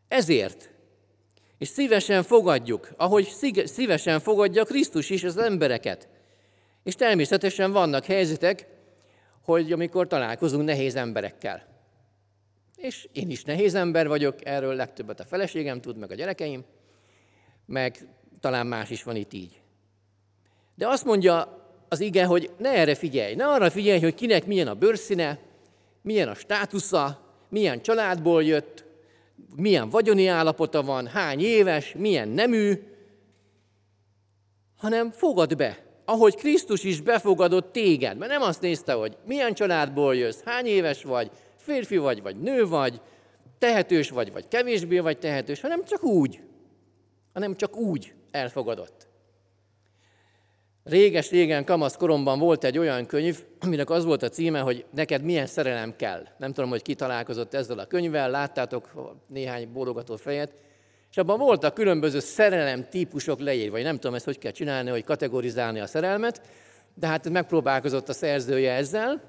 Ezért. 0.09 0.71
És 1.59 1.69
szívesen 1.69 2.23
fogadjuk, 2.23 2.89
ahogy 2.97 3.29
szívesen 3.65 4.21
fogadja 4.21 4.65
Krisztus 4.65 5.11
is 5.11 5.25
az 5.25 5.37
embereket. 5.37 6.09
És 6.85 6.95
természetesen 6.95 7.73
vannak 7.73 8.05
helyzetek, 8.05 8.67
hogy 9.43 9.73
amikor 9.73 10.07
találkozunk 10.07 10.65
nehéz 10.65 10.97
emberekkel. 10.97 11.70
És 12.81 13.09
én 13.13 13.31
is 13.31 13.45
nehéz 13.45 13.75
ember 13.75 14.09
vagyok, 14.09 14.47
erről 14.47 14.75
legtöbbet 14.75 15.21
a 15.21 15.25
feleségem 15.25 15.81
tud, 15.81 15.97
meg 15.97 16.11
a 16.11 16.15
gyerekeim, 16.15 16.65
meg 17.67 18.09
talán 18.41 18.67
más 18.67 18.91
is 18.91 19.03
van 19.03 19.17
itt 19.17 19.33
így. 19.33 19.61
De 20.75 20.89
azt 20.89 21.05
mondja 21.05 21.65
az 21.89 22.01
ige, 22.01 22.25
hogy 22.25 22.51
ne 22.59 22.71
erre 22.71 22.95
figyelj, 22.95 23.35
ne 23.35 23.47
arra 23.47 23.71
figyelj, 23.71 24.01
hogy 24.01 24.15
kinek 24.15 24.47
milyen 24.47 24.69
a 24.69 24.75
bőrszíne, 24.75 25.39
milyen 26.03 26.29
a 26.29 26.35
státusza, 26.35 27.21
milyen 27.49 27.83
családból 27.83 28.45
jött, 28.45 28.85
milyen 29.57 29.89
vagyoni 29.89 30.27
állapota 30.27 30.83
van, 30.83 31.07
hány 31.07 31.41
éves, 31.41 31.95
milyen 31.99 32.29
nemű, 32.29 32.83
hanem 34.77 35.11
fogad 35.11 35.57
be, 35.57 35.85
ahogy 36.05 36.35
Krisztus 36.35 36.85
is 36.85 37.01
befogadott 37.01 37.73
téged. 37.73 38.19
Mert 38.19 38.31
nem 38.31 38.43
azt 38.43 38.61
nézte, 38.61 38.93
hogy 38.93 39.17
milyen 39.27 39.55
családból 39.55 40.17
jössz, 40.17 40.41
hány 40.45 40.67
éves 40.67 41.03
vagy, 41.03 41.31
férfi 41.61 41.97
vagy, 41.97 42.23
vagy 42.23 42.37
nő 42.37 42.67
vagy, 42.67 43.01
tehetős 43.59 44.11
vagy, 44.11 44.33
vagy 44.33 44.49
kevésbé 44.49 44.99
vagy 44.99 45.19
tehetős, 45.19 45.61
hanem 45.61 45.85
csak 45.85 46.05
úgy, 46.05 46.41
hanem 47.33 47.57
csak 47.57 47.77
úgy 47.77 48.15
elfogadott. 48.31 49.09
Réges-régen, 50.85 51.65
kamasz 51.65 51.97
koromban 51.97 52.39
volt 52.39 52.65
egy 52.65 52.79
olyan 52.79 53.07
könyv, 53.07 53.45
aminek 53.61 53.91
az 53.91 54.05
volt 54.05 54.23
a 54.23 54.29
címe, 54.29 54.61
hogy 54.61 54.85
neked 54.95 55.23
milyen 55.23 55.47
szerelem 55.47 55.97
kell. 55.97 56.27
Nem 56.39 56.53
tudom, 56.53 56.71
hogy 56.71 56.83
ki 56.83 56.95
találkozott 56.95 57.55
ezzel 57.55 57.79
a 57.79 57.87
könyvvel, 57.87 58.31
láttátok 58.31 59.15
néhány 59.27 59.73
bólogató 59.73 60.17
fejet, 60.17 60.55
és 61.11 61.17
abban 61.17 61.39
voltak 61.39 61.75
különböző 61.75 62.19
szerelem 62.21 62.89
típusok 62.89 63.41
leírva, 63.41 63.73
vagy 63.73 63.83
nem 63.83 63.95
tudom 63.95 64.15
ezt 64.15 64.25
hogy 64.25 64.39
kell 64.39 64.51
csinálni, 64.51 64.91
hogy 64.91 65.05
kategorizálni 65.05 65.81
a 65.81 65.87
szerelmet, 65.87 66.41
de 66.95 67.07
hát 67.07 67.29
megpróbálkozott 67.29 68.09
a 68.09 68.13
szerzője 68.13 68.73
ezzel, 68.73 69.23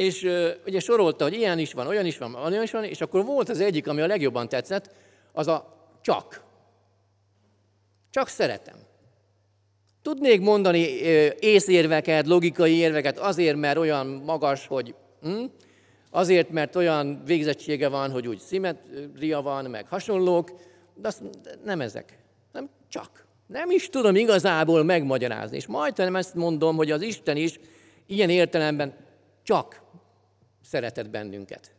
és 0.00 0.28
ugye 0.66 0.80
sorolta, 0.80 1.24
hogy 1.24 1.34
ilyen 1.34 1.58
is 1.58 1.72
van, 1.72 1.86
olyan 1.86 2.06
is 2.06 2.18
van, 2.18 2.34
olyan 2.34 2.62
is 2.62 2.70
van, 2.70 2.84
és 2.84 3.00
akkor 3.00 3.24
volt 3.24 3.48
az 3.48 3.60
egyik, 3.60 3.88
ami 3.88 4.00
a 4.00 4.06
legjobban 4.06 4.48
tetszett, 4.48 4.94
az 5.32 5.48
a 5.48 5.86
csak. 6.00 6.42
Csak 8.10 8.28
szeretem. 8.28 8.74
Tudnék 10.02 10.40
mondani 10.40 10.78
észérveket, 11.38 12.26
logikai 12.26 12.74
érveket 12.74 13.18
azért, 13.18 13.56
mert 13.56 13.78
olyan 13.78 14.06
magas, 14.06 14.66
hogy 14.66 14.94
hm? 15.22 15.44
azért, 16.10 16.50
mert 16.50 16.76
olyan 16.76 17.22
végzettsége 17.24 17.88
van, 17.88 18.10
hogy 18.10 18.28
úgy 18.28 18.38
szimetria 18.38 19.40
van, 19.40 19.64
meg 19.64 19.86
hasonlók, 19.88 20.50
de 20.94 21.08
azt 21.08 21.22
nem 21.64 21.80
ezek, 21.80 22.18
nem 22.52 22.70
csak. 22.88 23.26
Nem 23.46 23.70
is 23.70 23.88
tudom 23.88 24.16
igazából 24.16 24.84
megmagyarázni. 24.84 25.56
És 25.56 25.66
majdnem 25.66 26.16
ezt 26.16 26.34
mondom, 26.34 26.76
hogy 26.76 26.90
az 26.90 27.02
Isten 27.02 27.36
is 27.36 27.60
ilyen 28.06 28.30
értelemben 28.30 29.08
csak 29.50 29.80
szeretett 30.62 31.10
bennünket. 31.10 31.74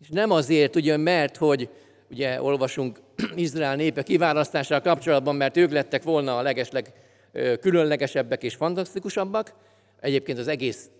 És 0.00 0.08
nem 0.08 0.30
azért, 0.30 0.76
ugye, 0.76 0.96
mert, 0.96 1.36
hogy 1.36 1.68
ugye 2.10 2.42
olvasunk 2.42 3.00
Izrael 3.34 3.76
népe 3.76 4.02
kiválasztással 4.02 4.80
kapcsolatban, 4.80 5.36
mert 5.36 5.56
ők 5.56 5.70
lettek 5.70 6.02
volna 6.02 6.38
a 6.38 6.42
legesleg 6.42 6.92
különlegesebbek 7.60 8.42
és 8.42 8.54
fantasztikusabbak, 8.54 9.54
egyébként 10.00 10.38
az 10.38 10.48
egész 10.48 10.90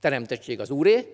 teremtettség 0.00 0.60
az 0.60 0.70
úré, 0.70 1.06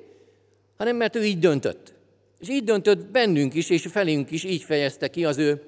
hanem 0.77 0.97
mert 0.97 1.17
ő 1.17 1.25
így 1.25 1.39
döntött. 1.39 1.95
És 2.39 2.49
így 2.49 2.65
döntött 2.65 3.07
bennünk 3.07 3.55
is, 3.55 3.71
és 3.71 3.87
felünk 3.87 4.31
is 4.31 4.45
így 4.45 4.63
fejezte 4.63 5.09
ki 5.09 5.25
az 5.25 5.39
ő, 5.39 5.63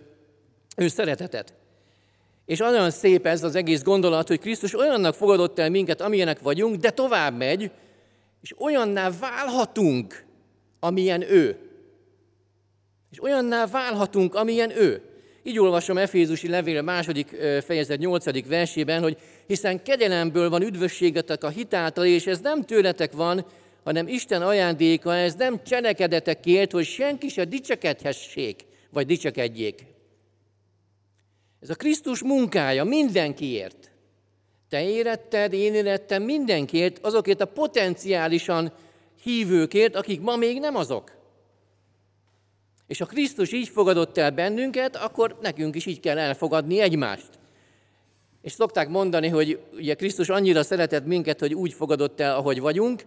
ő 0.76 0.88
szeretetet. 0.88 1.54
És 2.46 2.60
olyan 2.60 2.90
szép 2.90 3.26
ez 3.26 3.42
az 3.42 3.54
egész 3.54 3.82
gondolat, 3.82 4.28
hogy 4.28 4.38
Krisztus 4.38 4.78
olyannak 4.78 5.14
fogadott 5.14 5.58
el 5.58 5.70
minket, 5.70 6.00
amilyenek 6.00 6.40
vagyunk, 6.40 6.76
de 6.76 6.90
tovább 6.90 7.36
megy, 7.36 7.70
és 8.44 8.60
olyanná 8.60 9.10
válhatunk, 9.20 10.24
amilyen 10.80 11.22
ő. 11.22 11.56
És 13.10 13.22
olyanná 13.22 13.66
válhatunk, 13.66 14.34
amilyen 14.34 14.70
ő. 14.70 15.02
Így 15.42 15.58
olvasom 15.58 15.98
Efézusi 15.98 16.48
levél 16.48 16.82
második 16.82 17.28
fejezet 17.64 17.98
nyolcadik 17.98 18.46
versében, 18.46 19.02
hogy 19.02 19.18
hiszen 19.46 19.82
kegyelemből 19.82 20.50
van 20.50 20.62
üdvösségetek 20.62 21.44
a 21.44 21.48
hitáltal, 21.48 22.04
és 22.04 22.26
ez 22.26 22.40
nem 22.40 22.62
tőletek 22.62 23.12
van, 23.12 23.46
hanem 23.84 24.08
Isten 24.08 24.42
ajándéka, 24.42 25.16
ez 25.16 25.34
nem 25.34 25.62
cselekedetekért, 25.62 26.72
hogy 26.72 26.84
senki 26.84 27.28
se 27.28 27.44
dicsekedhessék, 27.44 28.64
vagy 28.90 29.06
dicsekedjék. 29.06 29.84
Ez 31.60 31.70
a 31.70 31.74
Krisztus 31.74 32.22
munkája 32.22 32.84
mindenkiért. 32.84 33.92
Te 34.74 34.88
éretted, 34.88 35.52
én 35.52 35.74
érettem 35.74 36.22
mindenkiért, 36.22 36.98
azokért 37.02 37.40
a 37.40 37.46
potenciálisan 37.46 38.72
hívőkért, 39.22 39.96
akik 39.96 40.20
ma 40.20 40.36
még 40.36 40.60
nem 40.60 40.76
azok. 40.76 41.12
És 42.86 42.98
ha 42.98 43.06
Krisztus 43.06 43.52
így 43.52 43.68
fogadott 43.68 44.18
el 44.18 44.30
bennünket, 44.30 44.96
akkor 44.96 45.38
nekünk 45.42 45.74
is 45.74 45.86
így 45.86 46.00
kell 46.00 46.18
elfogadni 46.18 46.80
egymást. 46.80 47.28
És 48.42 48.52
szokták 48.52 48.88
mondani, 48.88 49.28
hogy 49.28 49.60
ugye 49.72 49.94
Krisztus 49.94 50.28
annyira 50.28 50.62
szeretett 50.62 51.06
minket, 51.06 51.40
hogy 51.40 51.54
úgy 51.54 51.72
fogadott 51.72 52.20
el, 52.20 52.36
ahogy 52.36 52.60
vagyunk, 52.60 53.04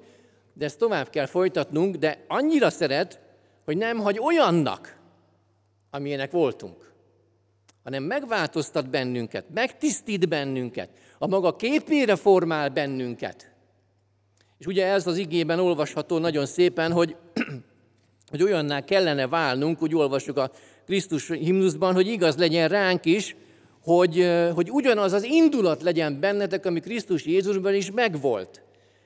de 0.54 0.66
ezt 0.66 0.78
tovább 0.78 1.10
kell 1.10 1.26
folytatnunk, 1.26 1.96
de 1.96 2.24
annyira 2.28 2.70
szeret, 2.70 3.20
hogy 3.66 3.78
nem 3.78 3.98
hagy 3.98 4.20
olyannak, 4.20 4.98
amilyenek 5.92 6.32
voltunk, 6.32 6.92
hanem 7.88 8.04
megváltoztat 8.04 8.90
bennünket, 8.90 9.46
megtisztít 9.54 10.30
bennünket, 10.30 10.90
a 11.18 11.28
maga 11.28 11.56
képére 11.56 12.16
formál 12.16 12.70
bennünket. 12.70 13.52
És 14.58 14.66
ugye 14.66 14.86
ez 14.86 15.08
az 15.08 15.18
igében 15.18 15.60
olvasható 15.60 16.18
nagyon 16.18 16.46
szépen, 16.46 16.92
hogy, 16.92 17.16
hogy 18.32 18.44
olyanná 18.44 18.84
kellene 18.84 19.28
válnunk, 19.28 19.82
úgy 19.82 19.96
olvassuk 19.96 20.38
a 20.38 20.52
Krisztus 20.86 21.28
himnuszban, 21.28 21.94
hogy 21.94 22.08
igaz 22.08 22.38
legyen 22.38 22.68
ránk 22.68 23.06
is, 23.06 23.36
hogy, 23.84 24.30
hogy 24.54 24.72
ugyanaz 24.72 25.14
az 25.14 25.24
indulat 25.24 25.82
legyen 25.82 26.20
bennetek, 26.20 26.66
ami 26.66 26.80
Krisztus 26.80 27.26
Jézusban 27.26 27.74
is 27.74 27.92
megvolt. 27.92 28.62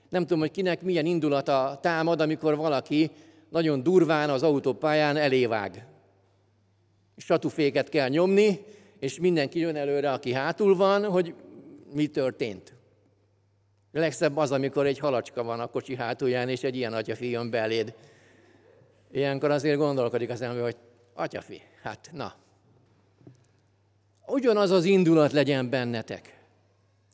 Nem 0.09 0.21
tudom, 0.21 0.39
hogy 0.39 0.51
kinek 0.51 0.81
milyen 0.81 1.05
indulata 1.05 1.79
támad, 1.81 2.21
amikor 2.21 2.55
valaki 2.55 3.11
nagyon 3.50 3.83
durván 3.83 4.29
az 4.29 4.43
autópályán 4.43 5.17
elévág. 5.17 5.85
Satuféket 7.17 7.89
kell 7.89 8.09
nyomni, 8.09 8.59
és 8.99 9.19
mindenki 9.19 9.59
jön 9.59 9.75
előre, 9.75 10.11
aki 10.11 10.33
hátul 10.33 10.75
van, 10.75 11.05
hogy 11.05 11.33
mi 11.93 12.07
történt. 12.07 12.73
A 13.93 13.99
legszebb 13.99 14.37
az, 14.37 14.51
amikor 14.51 14.85
egy 14.85 14.99
halacska 14.99 15.43
van 15.43 15.59
a 15.59 15.67
kocsi 15.67 15.95
hátulján, 15.95 16.49
és 16.49 16.63
egy 16.63 16.75
ilyen 16.75 16.93
atyafi 16.93 17.29
jön 17.29 17.49
beléd. 17.49 17.93
Ilyenkor 19.11 19.51
azért 19.51 19.77
gondolkodik 19.77 20.29
az 20.29 20.41
ember, 20.41 20.63
hogy 20.63 20.77
atyafi, 21.13 21.61
hát 21.81 22.09
na. 22.13 22.33
Ugyanaz 24.27 24.71
az 24.71 24.85
indulat 24.85 25.31
legyen 25.31 25.69
bennetek. 25.69 26.39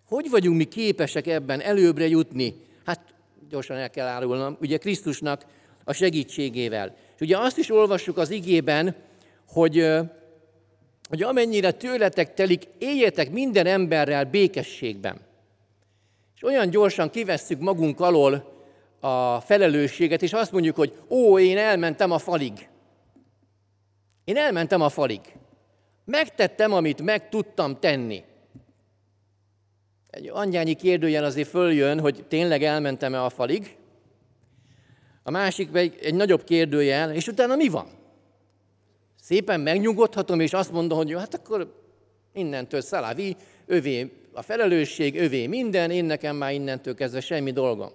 Hogy 0.05 0.29
vagyunk 0.29 0.57
mi 0.57 0.63
képesek 0.63 1.27
ebben 1.27 1.61
előbbre 1.61 2.07
jutni, 2.07 2.65
Hát 2.87 3.13
gyorsan 3.49 3.77
el 3.77 3.89
kell 3.89 4.07
árulnom, 4.07 4.57
ugye 4.61 4.77
Krisztusnak 4.77 5.45
a 5.83 5.93
segítségével. 5.93 6.95
És 7.15 7.21
ugye 7.21 7.37
azt 7.37 7.57
is 7.57 7.71
olvassuk 7.71 8.17
az 8.17 8.29
igében, 8.29 8.95
hogy, 9.47 9.87
hogy 11.10 11.23
amennyire 11.23 11.71
tőletek 11.71 12.33
telik, 12.33 12.67
éljetek 12.77 13.31
minden 13.31 13.65
emberrel 13.65 14.25
békességben. 14.25 15.19
És 16.36 16.43
olyan 16.43 16.69
gyorsan 16.69 17.10
kivesszük 17.10 17.60
magunk 17.60 17.99
alól 17.99 18.53
a 18.99 19.39
felelősséget, 19.39 20.21
és 20.21 20.33
azt 20.33 20.51
mondjuk, 20.51 20.75
hogy 20.75 20.97
ó, 21.10 21.39
én 21.39 21.57
elmentem 21.57 22.12
a 22.12 22.17
falig. 22.17 22.69
Én 24.23 24.38
elmentem 24.38 24.81
a 24.81 24.89
falig. 24.89 25.21
Megtettem, 26.05 26.73
amit 26.73 27.01
meg 27.01 27.29
tudtam 27.29 27.79
tenni 27.79 28.23
egy 30.17 30.29
angyányi 30.33 30.73
kérdőjel 30.73 31.23
azért 31.23 31.47
följön, 31.47 31.99
hogy 31.99 32.25
tényleg 32.27 32.63
elmentem-e 32.63 33.23
a 33.23 33.29
falig. 33.29 33.77
A 35.23 35.31
másik 35.31 35.71
pedig 35.71 35.99
egy 36.01 36.15
nagyobb 36.15 36.43
kérdőjel, 36.43 37.13
és 37.13 37.27
utána 37.27 37.55
mi 37.55 37.67
van? 37.67 37.88
Szépen 39.27 39.59
megnyugodhatom, 39.59 40.39
és 40.39 40.53
azt 40.53 40.71
mondom, 40.71 40.97
hogy 40.97 41.09
jó, 41.09 41.17
hát 41.17 41.33
akkor 41.33 41.81
innentől 42.33 42.81
szalávi, 42.81 43.35
övé 43.65 44.11
a 44.33 44.41
felelősség, 44.41 45.15
övé 45.15 45.47
minden, 45.47 45.91
én 45.91 46.05
nekem 46.05 46.35
már 46.35 46.53
innentől 46.53 46.95
kezdve 46.95 47.19
semmi 47.19 47.51
dolgom. 47.51 47.89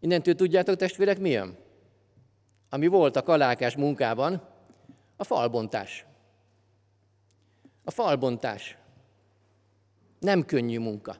Innentől 0.00 0.34
tudjátok, 0.34 0.76
testvérek, 0.76 1.18
mi 1.18 1.30
jön? 1.30 1.56
Ami 2.70 2.86
volt 2.86 3.16
a 3.16 3.22
kalákás 3.22 3.76
munkában, 3.76 4.42
a 5.16 5.24
falbontás. 5.24 6.04
A 7.84 7.90
falbontás. 7.90 8.76
Nem 10.18 10.44
könnyű 10.44 10.78
munka. 10.78 11.16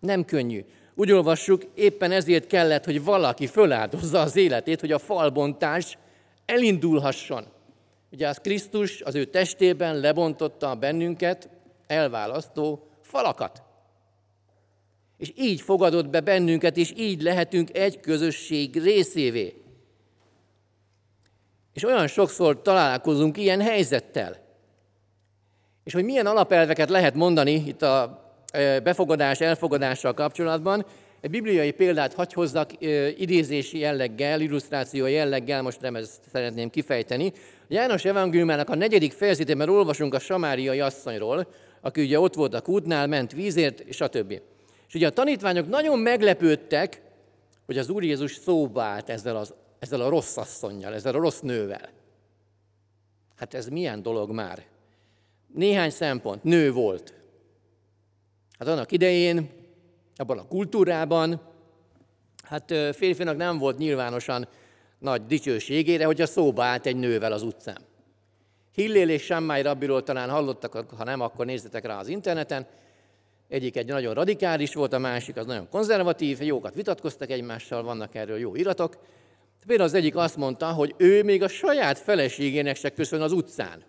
Nem 0.00 0.24
könnyű. 0.24 0.64
Úgy 0.94 1.12
olvassuk, 1.12 1.64
éppen 1.74 2.10
ezért 2.10 2.46
kellett, 2.46 2.84
hogy 2.84 3.04
valaki 3.04 3.46
föláldozza 3.46 4.20
az 4.20 4.36
életét, 4.36 4.80
hogy 4.80 4.92
a 4.92 4.98
falbontás 4.98 5.98
elindulhasson. 6.44 7.51
Ugye 8.12 8.28
az 8.28 8.38
Krisztus 8.38 9.00
az 9.00 9.14
ő 9.14 9.24
testében 9.24 9.96
lebontotta 9.96 10.70
a 10.70 10.74
bennünket 10.74 11.48
elválasztó 11.86 12.88
falakat. 13.00 13.62
És 15.18 15.32
így 15.36 15.60
fogadott 15.60 16.08
be 16.08 16.20
bennünket, 16.20 16.76
és 16.76 16.92
így 16.96 17.22
lehetünk 17.22 17.76
egy 17.76 18.00
közösség 18.00 18.82
részévé. 18.82 19.62
És 21.72 21.84
olyan 21.84 22.06
sokszor 22.06 22.62
találkozunk 22.62 23.36
ilyen 23.36 23.60
helyzettel. 23.60 24.36
És 25.84 25.92
hogy 25.92 26.04
milyen 26.04 26.26
alapelveket 26.26 26.90
lehet 26.90 27.14
mondani 27.14 27.52
itt 27.52 27.82
a 27.82 28.22
befogadás, 28.82 29.40
elfogadással 29.40 30.14
kapcsolatban. 30.14 30.86
Egy 31.22 31.30
bibliai 31.30 31.70
példát 31.70 32.14
hagy 32.14 32.32
hozzak 32.32 32.70
idézési 33.16 33.78
jelleggel, 33.78 34.40
illusztráció 34.40 35.06
jelleggel, 35.06 35.62
most 35.62 35.80
nem 35.80 35.96
ezt 35.96 36.22
szeretném 36.32 36.70
kifejteni. 36.70 37.32
A 37.34 37.66
János 37.68 38.04
evangéliumának 38.04 38.68
a 38.68 38.74
negyedik 38.74 39.12
fejezetében 39.12 39.68
olvasunk 39.68 40.14
a 40.14 40.18
samáriai 40.18 40.80
asszonyról, 40.80 41.52
aki 41.80 42.02
ugye 42.02 42.20
ott 42.20 42.34
volt 42.34 42.54
a 42.54 42.60
kútnál, 42.60 43.06
ment 43.06 43.32
vízért, 43.32 43.92
stb. 43.92 44.40
És 44.88 44.94
ugye 44.94 45.06
a 45.06 45.10
tanítványok 45.10 45.68
nagyon 45.68 45.98
meglepődtek, 45.98 47.02
hogy 47.66 47.78
az 47.78 47.88
Úr 47.88 48.02
Jézus 48.02 48.34
szóba 48.34 48.82
állt 48.82 49.08
ezzel, 49.08 49.36
az, 49.36 49.54
ezzel 49.78 50.00
a 50.00 50.08
rossz 50.08 50.36
asszonynal, 50.36 50.94
ezzel 50.94 51.14
a 51.14 51.20
rossz 51.20 51.40
nővel. 51.40 51.90
Hát 53.36 53.54
ez 53.54 53.68
milyen 53.68 54.02
dolog 54.02 54.30
már? 54.30 54.64
Néhány 55.54 55.90
szempont. 55.90 56.44
Nő 56.44 56.72
volt. 56.72 57.14
Hát 58.58 58.68
annak 58.68 58.92
idején, 58.92 59.60
abban 60.22 60.38
a 60.38 60.46
kultúrában, 60.48 61.40
hát 62.42 62.74
férfinak 62.92 63.36
nem 63.36 63.58
volt 63.58 63.78
nyilvánosan 63.78 64.48
nagy 64.98 65.26
dicsőségére, 65.26 66.04
hogy 66.04 66.20
a 66.20 66.26
szóba 66.26 66.64
állt 66.64 66.86
egy 66.86 66.96
nővel 66.96 67.32
az 67.32 67.42
utcán. 67.42 67.78
Hillél 68.74 69.08
és 69.08 69.24
Sammály 69.24 69.62
rabbiról 69.62 70.02
talán 70.02 70.30
hallottak, 70.30 70.90
ha 70.96 71.04
nem, 71.04 71.20
akkor 71.20 71.46
nézzetek 71.46 71.86
rá 71.86 71.98
az 71.98 72.08
interneten. 72.08 72.66
Egyik 73.48 73.76
egy 73.76 73.86
nagyon 73.86 74.14
radikális 74.14 74.74
volt, 74.74 74.92
a 74.92 74.98
másik 74.98 75.36
az 75.36 75.46
nagyon 75.46 75.68
konzervatív, 75.68 76.42
jókat 76.42 76.74
vitatkoztak 76.74 77.30
egymással, 77.30 77.82
vannak 77.82 78.14
erről 78.14 78.38
jó 78.38 78.54
iratok. 78.54 78.98
Például 79.66 79.88
az 79.88 79.94
egyik 79.94 80.16
azt 80.16 80.36
mondta, 80.36 80.72
hogy 80.72 80.94
ő 80.96 81.22
még 81.22 81.42
a 81.42 81.48
saját 81.48 81.98
feleségének 81.98 82.76
se 82.76 82.90
köszön 82.90 83.20
az 83.20 83.32
utcán. 83.32 83.82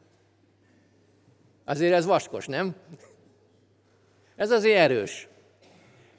Azért 1.66 1.94
ez 1.94 2.06
vaskos, 2.06 2.46
nem? 2.46 2.76
Ez 4.36 4.52
azért 4.52 4.78
erős. 4.78 5.28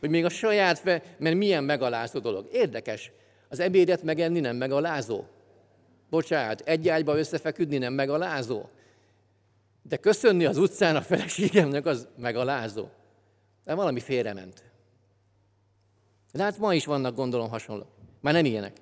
Hogy 0.04 0.12
még 0.12 0.24
a 0.24 0.28
saját, 0.28 0.78
fe, 0.78 1.02
mert 1.18 1.36
milyen 1.36 1.64
megalázó 1.64 2.18
dolog. 2.18 2.48
Érdekes. 2.52 3.10
Az 3.48 3.60
ebédet 3.60 4.02
megenni 4.02 4.40
nem 4.40 4.56
megalázó. 4.56 5.24
Bocsánat, 6.10 6.60
egy 6.60 6.88
ágyba 6.88 7.18
összefeküdni 7.18 7.78
nem 7.78 7.92
megalázó. 7.92 8.62
De 9.82 9.96
köszönni 9.96 10.44
az 10.44 10.56
utcán 10.56 10.96
a 10.96 11.00
feleségemnek 11.00 11.86
az 11.86 12.08
megalázó. 12.16 12.88
De 13.64 13.74
valami 13.74 14.00
félrement. 14.00 14.62
De 16.32 16.42
hát 16.42 16.58
ma 16.58 16.74
is 16.74 16.84
vannak, 16.84 17.14
gondolom, 17.14 17.48
hasonló. 17.48 17.86
Már 18.20 18.34
nem 18.34 18.44
ilyenek. 18.44 18.76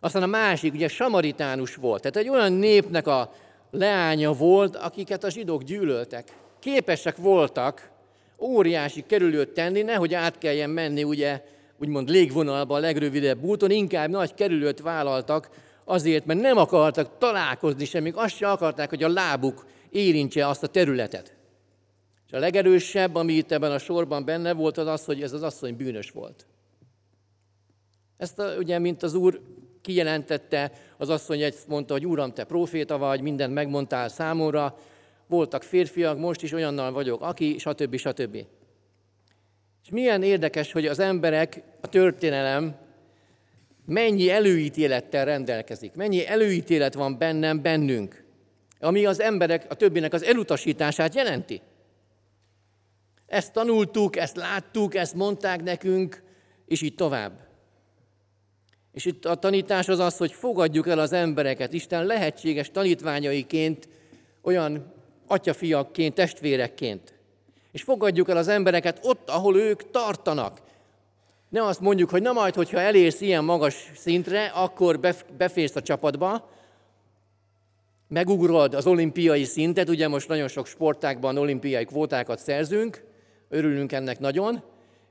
Aztán 0.00 0.22
a 0.22 0.26
másik, 0.26 0.74
ugye 0.74 0.88
samaritánus 0.88 1.74
volt. 1.74 2.02
Tehát 2.02 2.16
egy 2.16 2.28
olyan 2.28 2.52
népnek 2.52 3.06
a 3.06 3.32
leánya 3.70 4.32
volt, 4.32 4.76
akiket 4.76 5.24
a 5.24 5.30
zsidók 5.30 5.62
gyűlöltek. 5.62 6.32
Képesek 6.58 7.16
voltak 7.16 7.94
óriási 8.38 9.04
kerülőt 9.06 9.48
tenni, 9.48 9.82
nehogy 9.82 10.14
át 10.14 10.38
kelljen 10.38 10.70
menni 10.70 11.04
ugye 11.04 11.42
úgymond 11.78 12.08
légvonalban, 12.08 12.76
a 12.76 12.80
legrövidebb 12.80 13.42
úton, 13.42 13.70
inkább 13.70 14.10
nagy 14.10 14.34
kerülőt 14.34 14.80
vállaltak 14.80 15.50
azért, 15.84 16.26
mert 16.26 16.40
nem 16.40 16.56
akartak 16.56 17.18
találkozni 17.18 17.84
sem, 17.84 18.02
még 18.02 18.16
azt 18.16 18.36
sem 18.36 18.50
akarták, 18.50 18.88
hogy 18.88 19.02
a 19.02 19.08
lábuk 19.08 19.66
érintse 19.90 20.48
azt 20.48 20.62
a 20.62 20.66
területet. 20.66 21.34
És 22.26 22.32
a 22.32 22.38
legerősebb, 22.38 23.14
ami 23.14 23.32
itt 23.32 23.52
ebben 23.52 23.72
a 23.72 23.78
sorban 23.78 24.24
benne 24.24 24.52
volt, 24.52 24.78
az 24.78 24.86
az, 24.86 25.04
hogy 25.04 25.22
ez 25.22 25.32
az 25.32 25.42
asszony 25.42 25.76
bűnös 25.76 26.10
volt. 26.10 26.46
Ezt 28.16 28.38
a, 28.38 28.56
ugye, 28.58 28.78
mint 28.78 29.02
az 29.02 29.14
úr 29.14 29.40
kijelentette, 29.82 30.72
az 30.98 31.08
asszony 31.08 31.42
egy 31.42 31.54
mondta, 31.68 31.92
hogy 31.92 32.06
Uram, 32.06 32.32
te 32.32 32.44
proféta 32.44 32.98
vagy, 32.98 33.20
mindent 33.20 33.54
megmondtál 33.54 34.08
számomra, 34.08 34.78
voltak 35.28 35.62
férfiak, 35.62 36.18
most 36.18 36.42
is 36.42 36.52
olyannal 36.52 36.92
vagyok, 36.92 37.22
aki, 37.22 37.58
stb. 37.58 37.96
stb. 37.96 38.36
És 39.84 39.90
milyen 39.90 40.22
érdekes, 40.22 40.72
hogy 40.72 40.86
az 40.86 40.98
emberek, 40.98 41.62
a 41.80 41.88
történelem 41.88 42.76
mennyi 43.86 44.30
előítélettel 44.30 45.24
rendelkezik, 45.24 45.94
mennyi 45.94 46.26
előítélet 46.26 46.94
van 46.94 47.18
bennem, 47.18 47.62
bennünk, 47.62 48.24
ami 48.80 49.06
az 49.06 49.20
emberek, 49.20 49.66
a 49.68 49.74
többinek 49.74 50.12
az 50.12 50.22
elutasítását 50.22 51.14
jelenti. 51.14 51.60
Ezt 53.26 53.52
tanultuk, 53.52 54.16
ezt 54.16 54.36
láttuk, 54.36 54.94
ezt 54.94 55.14
mondták 55.14 55.62
nekünk, 55.62 56.22
és 56.66 56.82
így 56.82 56.94
tovább. 56.94 57.46
És 58.92 59.04
itt 59.04 59.24
a 59.24 59.34
tanítás 59.34 59.88
az 59.88 59.98
az, 59.98 60.16
hogy 60.16 60.32
fogadjuk 60.32 60.88
el 60.88 60.98
az 60.98 61.12
embereket 61.12 61.72
Isten 61.72 62.04
lehetséges 62.04 62.70
tanítványaiként, 62.70 63.88
olyan 64.42 64.94
atyafiakként, 65.26 66.14
testvérekként. 66.14 67.14
És 67.72 67.82
fogadjuk 67.82 68.28
el 68.28 68.36
az 68.36 68.48
embereket 68.48 68.98
ott, 69.02 69.30
ahol 69.30 69.56
ők 69.56 69.90
tartanak. 69.90 70.60
Ne 71.48 71.64
azt 71.64 71.80
mondjuk, 71.80 72.10
hogy 72.10 72.22
na 72.22 72.32
majd, 72.32 72.54
hogyha 72.54 72.80
elérsz 72.80 73.20
ilyen 73.20 73.44
magas 73.44 73.90
szintre, 73.94 74.44
akkor 74.44 75.00
beférsz 75.36 75.76
a 75.76 75.82
csapatba, 75.82 76.50
megugrod 78.08 78.74
az 78.74 78.86
olimpiai 78.86 79.44
szintet, 79.44 79.88
ugye 79.88 80.08
most 80.08 80.28
nagyon 80.28 80.48
sok 80.48 80.66
sportákban 80.66 81.38
olimpiai 81.38 81.84
kvótákat 81.84 82.38
szerzünk, 82.38 83.04
örülünk 83.48 83.92
ennek 83.92 84.18
nagyon, 84.18 84.62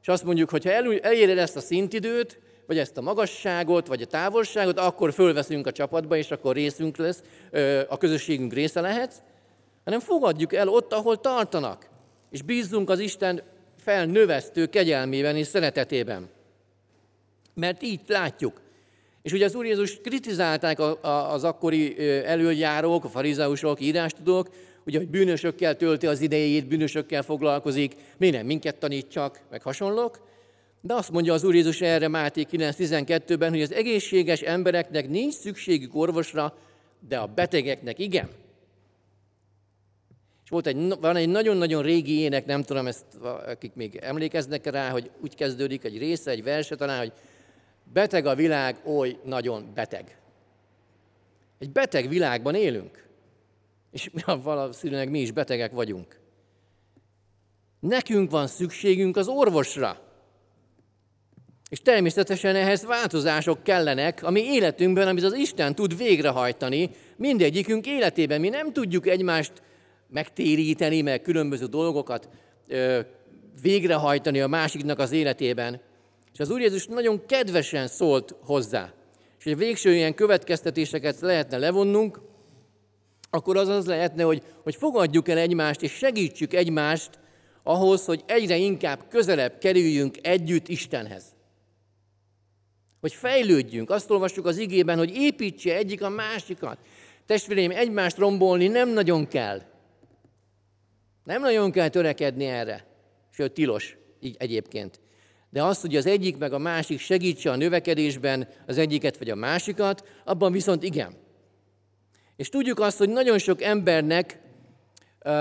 és 0.01 0.07
azt 0.07 0.23
mondjuk, 0.23 0.49
hogy 0.49 0.63
ha 0.63 0.71
eléred 1.01 1.37
ezt 1.37 1.55
a 1.55 1.59
szintidőt, 1.59 2.39
vagy 2.67 2.77
ezt 2.77 2.97
a 2.97 3.01
magasságot, 3.01 3.87
vagy 3.87 4.01
a 4.01 4.05
távolságot, 4.05 4.79
akkor 4.79 5.13
fölveszünk 5.13 5.67
a 5.67 5.71
csapatba, 5.71 6.17
és 6.17 6.31
akkor 6.31 6.55
részünk 6.55 6.97
lesz, 6.97 7.21
a 7.87 7.97
közösségünk 7.97 8.53
része 8.53 8.81
lehetsz, 8.81 9.21
hanem 9.85 9.99
fogadjuk 9.99 10.53
el 10.53 10.67
ott, 10.67 10.93
ahol 10.93 11.19
tartanak, 11.19 11.89
és 12.31 12.41
bízzunk 12.41 12.89
az 12.89 12.99
Isten 12.99 13.41
felnövesztő 13.77 14.65
kegyelmében 14.65 15.35
és 15.35 15.47
szeretetében. 15.47 16.29
Mert 17.53 17.83
így 17.83 18.01
látjuk. 18.07 18.61
És 19.21 19.31
ugye 19.31 19.45
az 19.45 19.55
Úr 19.55 19.65
Jézus 19.65 20.01
kritizálták 20.01 20.79
az 21.01 21.43
akkori 21.43 22.09
előjárók, 22.25 23.03
a 23.03 23.09
farizeusok, 23.09 23.81
írástudók, 23.81 24.49
ugye, 24.85 24.97
hogy 24.97 25.07
bűnösökkel 25.07 25.75
tölti 25.75 26.07
az 26.07 26.21
idejét, 26.21 26.67
bűnösökkel 26.67 27.23
foglalkozik, 27.23 27.95
mi 28.17 28.29
nem 28.29 28.45
minket 28.45 28.77
tanít 28.77 29.07
csak, 29.07 29.39
meg 29.49 29.61
hasonlók. 29.61 30.27
De 30.81 30.93
azt 30.93 31.11
mondja 31.11 31.33
az 31.33 31.43
Úr 31.43 31.55
Jézus 31.55 31.81
erre 31.81 32.07
Máté 32.07 32.45
9.12-ben, 32.51 33.49
hogy 33.49 33.61
az 33.61 33.73
egészséges 33.73 34.41
embereknek 34.41 35.09
nincs 35.09 35.33
szükségük 35.33 35.95
orvosra, 35.95 36.57
de 37.07 37.17
a 37.17 37.25
betegeknek 37.25 37.99
igen. 37.99 38.29
És 40.45 40.51
volt 40.51 40.67
egy, 40.67 40.99
van 40.99 41.15
egy 41.15 41.29
nagyon-nagyon 41.29 41.83
régi 41.83 42.19
ének, 42.19 42.45
nem 42.45 42.63
tudom, 42.63 42.87
ezt, 42.87 43.05
akik 43.21 43.73
még 43.73 43.95
emlékeznek 43.95 44.65
rá, 44.65 44.89
hogy 44.89 45.11
úgy 45.21 45.35
kezdődik 45.35 45.83
egy 45.83 45.97
része, 45.97 46.31
egy 46.31 46.43
verse 46.43 46.75
talán, 46.75 46.99
hogy 46.99 47.11
beteg 47.93 48.25
a 48.25 48.35
világ, 48.35 48.77
oly 48.83 49.17
nagyon 49.23 49.71
beteg. 49.73 50.17
Egy 51.59 51.71
beteg 51.71 52.09
világban 52.09 52.55
élünk. 52.55 53.07
És 53.91 54.09
valószínűleg 54.43 55.09
mi 55.09 55.19
is 55.19 55.31
betegek 55.31 55.71
vagyunk. 55.71 56.19
Nekünk 57.79 58.31
van 58.31 58.47
szükségünk 58.47 59.17
az 59.17 59.27
orvosra. 59.27 59.99
És 61.69 61.81
természetesen 61.81 62.55
ehhez 62.55 62.85
változások 62.85 63.63
kellenek, 63.63 64.23
ami 64.23 64.41
életünkben, 64.41 65.07
amit 65.07 65.23
az 65.23 65.33
Isten 65.33 65.75
tud 65.75 65.97
végrehajtani, 65.97 66.89
mindegyikünk 67.17 67.85
életében. 67.85 68.39
Mi 68.39 68.49
nem 68.49 68.73
tudjuk 68.73 69.07
egymást 69.07 69.51
megtéríteni, 70.07 71.01
meg 71.01 71.21
különböző 71.21 71.65
dolgokat 71.65 72.29
végrehajtani 73.61 74.41
a 74.41 74.47
másiknak 74.47 74.99
az 74.99 75.11
életében. 75.11 75.81
És 76.33 76.39
az 76.39 76.49
Úr 76.49 76.61
Jézus 76.61 76.85
nagyon 76.85 77.25
kedvesen 77.25 77.87
szólt 77.87 78.35
hozzá. 78.41 78.93
És 79.37 79.43
hogy 79.43 79.57
végső 79.57 79.93
ilyen 79.93 80.15
következtetéseket 80.15 81.19
lehetne 81.19 81.57
levonnunk, 81.57 82.19
akkor 83.29 83.57
az 83.57 83.67
az 83.67 83.85
lehetne, 83.85 84.23
hogy, 84.23 84.43
hogy 84.63 84.75
fogadjuk 84.75 85.29
el 85.29 85.37
egymást, 85.37 85.81
és 85.81 85.91
segítsük 85.91 86.53
egymást 86.53 87.09
ahhoz, 87.63 88.05
hogy 88.05 88.23
egyre 88.25 88.57
inkább 88.57 89.07
közelebb 89.09 89.57
kerüljünk 89.57 90.15
együtt 90.21 90.67
Istenhez. 90.67 91.23
Hogy 93.01 93.13
fejlődjünk. 93.13 93.89
Azt 93.89 94.11
olvassuk 94.11 94.45
az 94.45 94.57
igében, 94.57 94.97
hogy 94.97 95.15
építse 95.15 95.75
egyik 95.75 96.03
a 96.03 96.09
másikat. 96.09 96.77
Testvéreim, 97.25 97.71
egymást 97.71 98.17
rombolni 98.17 98.67
nem 98.67 98.89
nagyon 98.89 99.27
kell. 99.27 99.61
Nem 101.25 101.41
nagyon 101.41 101.71
kell 101.71 101.87
törekedni 101.87 102.45
erre. 102.45 102.85
Sőt, 103.31 103.51
tilos 103.51 103.97
így 104.19 104.35
egyébként. 104.39 104.99
De 105.49 105.63
az, 105.63 105.81
hogy 105.81 105.95
az 105.95 106.05
egyik 106.05 106.37
meg 106.37 106.53
a 106.53 106.57
másik 106.57 106.99
segítse 106.99 107.51
a 107.51 107.55
növekedésben 107.55 108.47
az 108.67 108.77
egyiket 108.77 109.17
vagy 109.17 109.29
a 109.29 109.35
másikat, 109.35 110.07
abban 110.25 110.51
viszont 110.51 110.83
igen. 110.83 111.13
És 112.35 112.49
tudjuk 112.49 112.79
azt, 112.79 112.97
hogy 112.97 113.09
nagyon 113.09 113.37
sok 113.37 113.61
embernek 113.61 114.39
uh, 115.25 115.33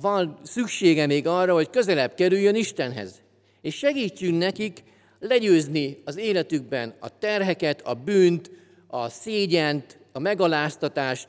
van 0.00 0.38
szüksége 0.42 1.06
még 1.06 1.26
arra, 1.26 1.54
hogy 1.54 1.70
közelebb 1.70 2.14
kerüljön 2.14 2.54
Istenhez. 2.54 3.22
És 3.60 3.76
segítsünk 3.76 4.38
nekik 4.38 4.82
legyőzni 5.18 6.02
az 6.04 6.16
életükben 6.16 6.94
a 7.00 7.18
terheket, 7.18 7.80
a 7.80 7.94
bűnt, 7.94 8.50
a 8.86 9.08
szégyent, 9.08 9.98
a 10.12 10.18
megaláztatást, 10.18 11.28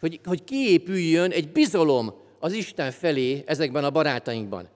hogy, 0.00 0.20
hogy 0.24 0.44
kiépüljön 0.44 1.30
egy 1.30 1.52
bizalom 1.52 2.14
az 2.40 2.52
Isten 2.52 2.90
felé 2.90 3.42
ezekben 3.46 3.84
a 3.84 3.90
barátainkban. 3.90 4.68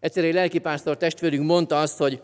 Egyszer 0.00 0.24
egy 0.24 0.34
lelkipásztor 0.34 0.96
testvérünk 0.96 1.46
mondta 1.46 1.80
azt, 1.80 1.98
hogy 1.98 2.22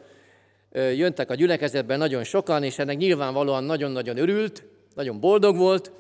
jöntek 0.73 1.31
a 1.31 1.35
gyülekezetben 1.35 1.99
nagyon 1.99 2.25
sokan, 2.25 2.63
és 2.63 2.79
ennek 2.79 2.97
nyilvánvalóan 2.97 3.65
nagyon-nagyon 3.65 4.17
örült, 4.17 4.65
nagyon 4.95 5.21
boldog 5.21 5.57
volt, 5.57 5.93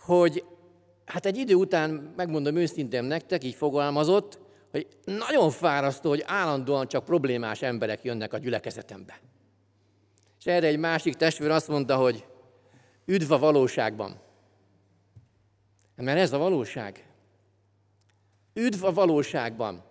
hogy 0.00 0.44
hát 1.04 1.26
egy 1.26 1.36
idő 1.36 1.54
után, 1.54 2.12
megmondom 2.16 2.56
őszintén 2.56 3.04
nektek, 3.04 3.44
így 3.44 3.54
fogalmazott, 3.54 4.38
hogy 4.70 4.86
nagyon 5.04 5.50
fárasztó, 5.50 6.08
hogy 6.08 6.24
állandóan 6.26 6.88
csak 6.88 7.04
problémás 7.04 7.62
emberek 7.62 8.04
jönnek 8.04 8.32
a 8.32 8.38
gyülekezetembe. 8.38 9.20
És 10.38 10.46
erre 10.46 10.66
egy 10.66 10.78
másik 10.78 11.14
testvér 11.14 11.50
azt 11.50 11.68
mondta, 11.68 11.96
hogy 11.96 12.24
üdv 13.04 13.32
a 13.32 13.38
valóságban. 13.38 14.20
Mert 15.96 16.18
ez 16.18 16.32
a 16.32 16.38
valóság. 16.38 17.07
Üdv 18.58 18.84
a 18.84 18.92
valóságban. 18.92 19.82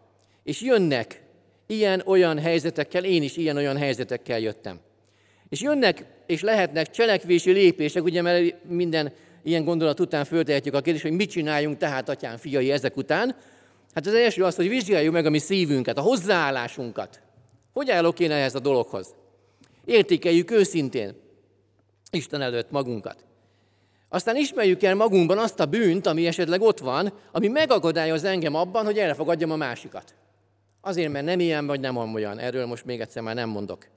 És 0.44 0.62
jönnek 0.62 1.24
ilyen-olyan 1.68 2.40
helyzetekkel, 2.40 3.04
én 3.04 3.24
is 3.24 3.38
ilyen-olyan 3.38 3.78
helyzetekkel 3.78 4.40
jöttem. 4.40 4.80
És 5.50 5.62
jönnek 5.62 6.06
és 6.26 6.42
lehetnek 6.42 6.90
cselekvési 6.90 7.52
lépések, 7.52 8.04
ugye 8.04 8.22
mert 8.22 8.64
minden 8.68 9.14
ilyen 9.44 9.64
gondolat 9.64 10.00
után 10.00 10.26
föltehetjük 10.26 10.74
a 10.74 10.82
kérdést, 10.82 11.04
hogy 11.04 11.16
mit 11.16 11.30
csináljunk 11.30 11.78
tehát, 11.78 12.10
atyám, 12.10 12.38
fiai, 12.38 12.72
ezek 12.72 12.98
után. 12.98 13.36
Hát 13.94 14.08
az 14.08 14.14
első 14.14 14.44
az, 14.44 14.56
hogy 14.56 14.70
vizsgáljuk 14.70 15.14
meg 15.14 15.26
a 15.26 15.30
mi 15.30 15.40
szívünket, 15.40 15.98
a 15.98 16.02
hozzáállásunkat. 16.02 17.22
Hogy 17.74 17.90
állok 17.90 18.20
én 18.20 18.32
ehhez 18.32 18.56
a 18.56 18.60
dologhoz? 18.60 19.16
Értékeljük 19.86 20.52
őszintén 20.52 21.16
Isten 22.12 22.42
előtt 22.42 22.72
magunkat. 22.72 23.27
Aztán 24.10 24.36
ismerjük 24.36 24.84
el 24.84 24.96
magunkban 24.96 25.38
azt 25.38 25.60
a 25.60 25.66
bűnt, 25.66 26.06
ami 26.08 26.28
esetleg 26.28 26.62
ott 26.62 26.80
van, 26.80 27.14
ami 27.32 27.48
megakadályoz 27.48 28.24
engem 28.24 28.56
abban, 28.56 28.86
hogy 28.86 28.98
elfogadjam 28.98 29.52
a 29.52 29.56
másikat. 29.56 30.16
Azért, 30.82 31.12
mert 31.12 31.26
nem 31.26 31.40
ilyen 31.40 31.68
vagy 31.68 31.80
nem 31.80 31.98
olyan. 31.98 32.40
Erről 32.40 32.66
most 32.66 32.86
még 32.86 33.00
egyszer 33.00 33.24
már 33.24 33.36
nem 33.36 33.50
mondok. 33.50 33.88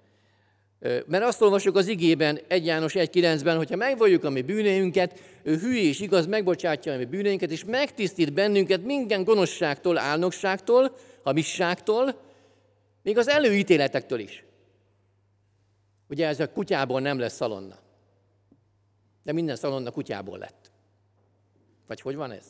Mert 1.06 1.24
azt 1.24 1.42
olvasjuk 1.42 1.76
az 1.76 1.88
igében, 1.88 2.38
1 2.48 2.66
János 2.66 2.92
1.9-ben, 2.92 3.56
hogyha 3.56 3.76
megvalljuk 3.76 4.24
a 4.24 4.30
mi 4.30 4.42
bűneinket, 4.42 5.20
ő 5.42 5.56
hű 5.56 5.74
és 5.74 6.00
igaz, 6.00 6.26
megbocsátja 6.26 6.92
a 6.92 6.96
mi 6.96 7.04
bűneinket, 7.04 7.50
és 7.50 7.64
megtisztít 7.64 8.32
bennünket 8.32 8.84
minden 8.84 9.24
gonoszságtól, 9.24 9.98
álnokságtól, 9.98 10.96
hamisságtól, 11.22 12.20
még 13.02 13.18
az 13.18 13.28
előítéletektől 13.28 14.18
is. 14.18 14.44
Ugye 16.08 16.26
ez 16.26 16.40
a 16.40 16.52
kutyából 16.52 17.00
nem 17.00 17.18
lesz 17.18 17.34
szalonna. 17.34 17.78
De 19.22 19.32
minden 19.32 19.56
szalonna 19.56 19.90
kutyából 19.90 20.38
lett. 20.38 20.70
Vagy 21.86 22.00
hogy 22.00 22.14
van 22.14 22.30
ez? 22.30 22.44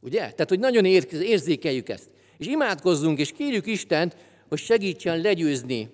Ugye? 0.00 0.18
Tehát, 0.18 0.48
hogy 0.48 0.58
nagyon 0.58 0.84
érzékeljük 0.84 1.88
ezt. 1.88 2.10
És 2.36 2.46
imádkozzunk, 2.46 3.18
és 3.18 3.32
kérjük 3.32 3.66
Istent, 3.66 4.16
hogy 4.48 4.58
segítsen 4.58 5.20
legyőzni 5.20 5.90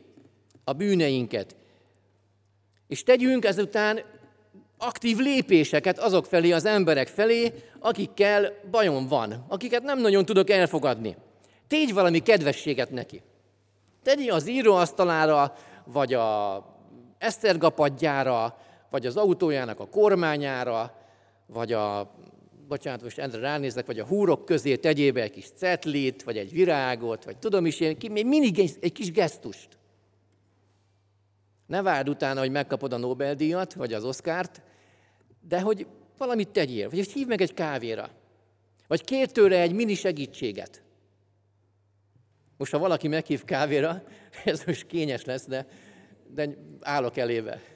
a 0.65 0.73
bűneinket. 0.73 1.57
És 2.89 3.03
tegyünk 3.03 3.45
ezután 3.45 4.01
aktív 4.79 5.17
lépéseket 5.17 5.99
azok 5.99 6.27
felé, 6.27 6.51
az 6.53 6.65
emberek 6.65 7.09
felé, 7.09 7.53
akikkel 7.79 8.53
bajom 8.71 9.07
van, 9.09 9.45
akiket 9.49 9.83
nem 9.83 10.01
nagyon 10.01 10.25
tudok 10.25 10.51
elfogadni. 10.51 11.17
Tégy 11.69 11.93
valami 11.93 12.19
kedvességet 12.19 12.91
neki. 12.91 13.23
Tegyi 14.03 14.29
az 14.31 14.49
íróasztalára, 14.49 15.55
vagy 15.85 16.15
a 16.15 16.65
esztergapadjára, 17.19 18.59
vagy 18.93 19.07
az 19.07 19.17
autójának 19.17 19.81
a 19.81 19.87
kormányára, 19.87 20.99
vagy 21.47 21.73
a, 21.73 22.15
bocsánat, 22.69 23.03
most 23.03 23.19
Endre 23.19 23.41
ránézek, 23.41 23.87
vagy 23.87 23.99
a 23.99 24.07
húrok 24.07 24.45
közé 24.45 24.77
tegyél 24.77 25.13
be 25.13 25.23
egy 25.23 25.31
kis 25.31 25.51
cetlit, 25.57 26.23
vagy 26.23 26.37
egy 26.37 26.53
virágot, 26.53 27.25
vagy 27.25 27.39
tudom 27.39 27.67
is 27.67 27.81
én, 27.81 27.97
mindig 28.11 28.59
egy 28.59 28.93
kis 28.93 29.11
gesztust. 29.11 29.69
Ne 31.67 31.83
várd 31.83 32.09
utána, 32.09 32.41
hogy 32.41 32.51
megkapod 32.51 32.93
a 32.93 32.97
Nobel-díjat, 32.97 33.75
vagy 33.75 33.93
az 33.93 34.05
Oszkárt, 34.05 34.63
de 35.49 35.61
hogy 35.61 35.87
valamit 36.19 36.49
tegyél, 36.49 36.91
vagy 36.91 37.11
hívd 37.11 37.29
meg 37.29 37.41
egy 37.41 37.55
kávéra, 37.55 38.11
vagy 38.87 39.05
kér 39.05 39.31
tőle 39.31 39.61
egy 39.61 39.73
mini 39.73 39.95
segítséget. 39.95 40.83
Most, 42.57 42.73
ha 42.73 42.79
valaki 42.79 43.09
meghív 43.09 43.45
kávéra, 43.45 44.03
ez 44.45 44.65
most 44.65 44.87
kényes 44.87 45.25
lesz, 45.25 45.47
de, 45.47 45.67
de 46.35 46.49
állok 46.81 47.17
elébe. 47.17 47.72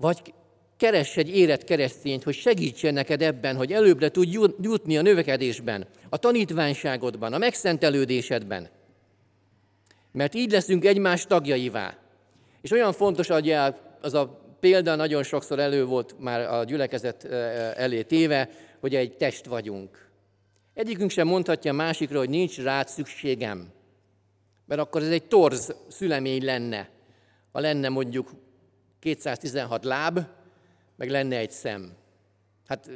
Vagy 0.00 0.34
keress 0.76 1.16
egy 1.16 1.36
érett 1.36 1.64
keresztényt, 1.64 2.22
hogy 2.22 2.34
segítsen 2.34 2.94
neked 2.94 3.22
ebben, 3.22 3.56
hogy 3.56 3.72
előbbre 3.72 4.08
tudj 4.08 4.38
jutni 4.60 4.98
a 4.98 5.02
növekedésben, 5.02 5.86
a 6.08 6.16
tanítványságodban, 6.16 7.32
a 7.32 7.38
megszentelődésedben. 7.38 8.68
Mert 10.12 10.34
így 10.34 10.50
leszünk 10.50 10.84
egymás 10.84 11.26
tagjaivá. 11.26 11.98
És 12.62 12.70
olyan 12.70 12.92
fontos, 12.92 13.28
hogy 13.28 13.50
az 14.00 14.14
a 14.14 14.40
példa 14.60 14.94
nagyon 14.94 15.22
sokszor 15.22 15.58
elő 15.58 15.84
volt 15.84 16.14
már 16.18 16.40
a 16.40 16.64
gyülekezet 16.64 17.24
elé 17.76 18.02
téve, 18.02 18.50
hogy 18.80 18.94
egy 18.94 19.16
test 19.16 19.46
vagyunk. 19.46 20.10
Egyikünk 20.74 21.10
sem 21.10 21.26
mondhatja 21.26 21.72
másikra, 21.72 22.18
hogy 22.18 22.28
nincs 22.28 22.58
rád 22.58 22.88
szükségem. 22.88 23.72
Mert 24.66 24.80
akkor 24.80 25.02
ez 25.02 25.10
egy 25.10 25.24
torz 25.24 25.74
szülemény 25.88 26.44
lenne. 26.44 26.88
Ha 27.52 27.60
lenne 27.60 27.88
mondjuk 27.88 28.30
216 29.00 29.84
láb, 29.84 30.20
meg 30.96 31.10
lenne 31.10 31.36
egy 31.36 31.50
szem. 31.50 31.92
Hát, 32.66 32.90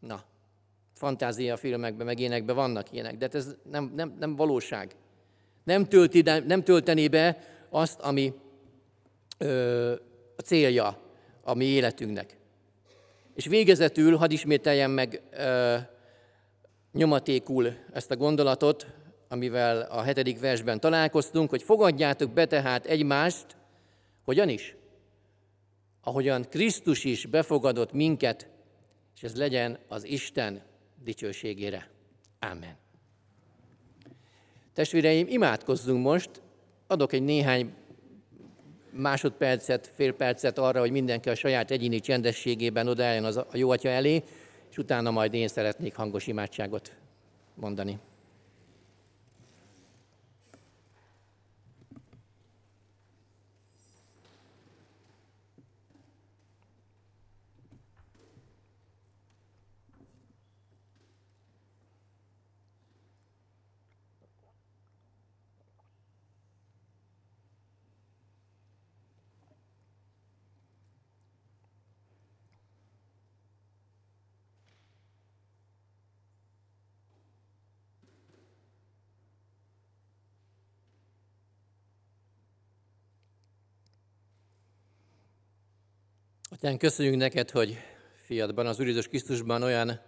na, 0.00 0.22
fantázia 0.92 1.56
filmekben, 1.56 2.06
meg 2.06 2.18
énekben 2.18 2.56
vannak 2.56 2.92
ilyenek, 2.92 3.16
de 3.16 3.24
hát 3.24 3.34
ez 3.34 3.54
nem, 3.70 3.92
nem, 3.96 4.16
nem 4.18 4.36
valóság. 4.36 4.94
Nem, 5.64 5.84
tölti, 5.84 6.22
nem 6.46 6.62
töltené 6.62 7.08
be 7.08 7.38
azt, 7.70 8.00
ami 8.00 8.32
ö, 9.38 9.92
a 10.36 10.42
célja 10.42 11.00
a 11.42 11.54
mi 11.54 11.64
életünknek. 11.64 12.36
És 13.34 13.46
végezetül, 13.46 14.16
hadd 14.16 14.30
ismételjem 14.30 14.90
meg 14.90 15.22
ö, 15.30 15.76
nyomatékul 16.92 17.76
ezt 17.92 18.10
a 18.10 18.16
gondolatot, 18.16 18.86
amivel 19.28 19.80
a 19.80 20.02
hetedik 20.02 20.40
versben 20.40 20.80
találkoztunk, 20.80 21.50
hogy 21.50 21.62
fogadjátok 21.62 22.30
be 22.30 22.46
tehát 22.46 22.86
egymást, 22.86 23.46
hogyan 24.24 24.48
is? 24.48 24.76
Ahogyan 26.04 26.44
Krisztus 26.48 27.04
is 27.04 27.26
befogadott 27.26 27.92
minket, 27.92 28.48
és 29.16 29.22
ez 29.22 29.36
legyen 29.36 29.78
az 29.88 30.04
Isten 30.04 30.62
dicsőségére. 31.04 31.90
Amen. 32.40 32.76
Testvéreim, 34.74 35.26
imádkozzunk 35.28 36.04
most, 36.04 36.30
adok 36.86 37.12
egy 37.12 37.22
néhány 37.22 37.74
másodpercet, 38.90 39.90
fél 39.94 40.12
percet 40.12 40.58
arra, 40.58 40.80
hogy 40.80 40.90
mindenki 40.90 41.28
a 41.28 41.34
saját 41.34 41.70
egyéni 41.70 42.00
csendességében 42.00 42.88
odaálljon 42.88 43.24
az 43.24 43.36
a 43.36 43.46
jó 43.52 43.70
atya 43.70 43.88
elé, 43.88 44.22
és 44.70 44.78
utána 44.78 45.10
majd 45.10 45.34
én 45.34 45.48
szeretnék 45.48 45.94
hangos 45.94 46.26
imádságot 46.26 46.92
mondani. 47.54 47.98
Atyán, 86.54 86.78
köszönjük 86.78 87.16
neked, 87.16 87.50
hogy 87.50 87.76
fiatban, 88.14 88.66
az 88.66 88.80
Úr 88.80 88.86
Jézus 88.86 89.08
Krisztusban 89.08 89.62
olyan 89.62 90.00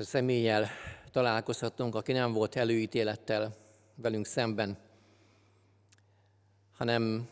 személlyel 0.00 0.68
találkozhatunk, 1.10 1.94
aki 1.94 2.12
nem 2.12 2.32
volt 2.32 2.56
előítélettel 2.56 3.56
velünk 3.94 4.26
szemben, 4.26 4.78
hanem 6.76 7.28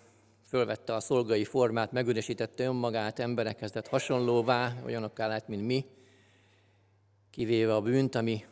fölvette 0.48 0.94
a 0.94 1.00
szolgai 1.00 1.44
formát, 1.44 1.92
megüresítette 1.92 2.64
önmagát, 2.64 3.18
emberekhez 3.18 3.72
lett 3.72 3.88
hasonlóvá, 3.88 4.74
olyanokká 4.84 5.26
lett, 5.26 5.48
mint 5.48 5.66
mi, 5.66 5.84
kivéve 7.30 7.74
a 7.74 7.80
bűnt, 7.80 8.14
ami 8.14 8.44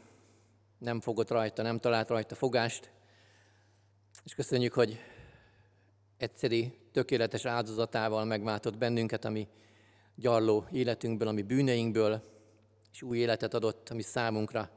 nem 0.78 1.00
fogott 1.00 1.30
rajta, 1.30 1.62
nem 1.62 1.78
talált 1.78 2.08
rajta 2.08 2.34
fogást. 2.34 2.90
És 4.24 4.34
köszönjük, 4.34 4.72
hogy 4.72 5.00
egyszeri, 6.16 6.78
tökéletes 6.92 7.44
áldozatával 7.44 8.24
megváltott 8.24 8.78
bennünket, 8.78 9.24
ami 9.24 9.48
gyarló 10.14 10.64
életünkből, 10.72 11.28
ami 11.28 11.42
bűneinkből, 11.42 12.22
és 12.92 13.02
új 13.02 13.18
életet 13.18 13.54
adott, 13.54 13.88
ami 13.88 14.02
számunkra 14.02 14.70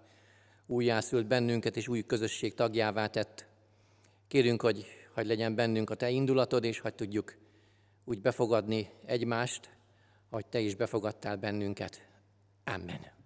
újjászült 0.65 1.27
bennünket, 1.27 1.77
és 1.77 1.87
új 1.87 2.05
közösség 2.05 2.53
tagjává 2.53 3.07
tett. 3.07 3.47
Kérünk, 4.27 4.61
hogy 4.61 4.85
hogy 5.17 5.27
legyen 5.27 5.55
bennünk 5.55 5.89
a 5.89 5.95
Te 5.95 6.09
indulatod, 6.09 6.63
és 6.63 6.79
hogy 6.79 6.93
tudjuk 6.93 7.35
úgy 8.05 8.21
befogadni 8.21 8.89
egymást, 9.05 9.69
hogy 10.29 10.45
Te 10.45 10.59
is 10.59 10.75
befogadtál 10.75 11.35
bennünket. 11.35 12.07
Amen. 12.63 13.16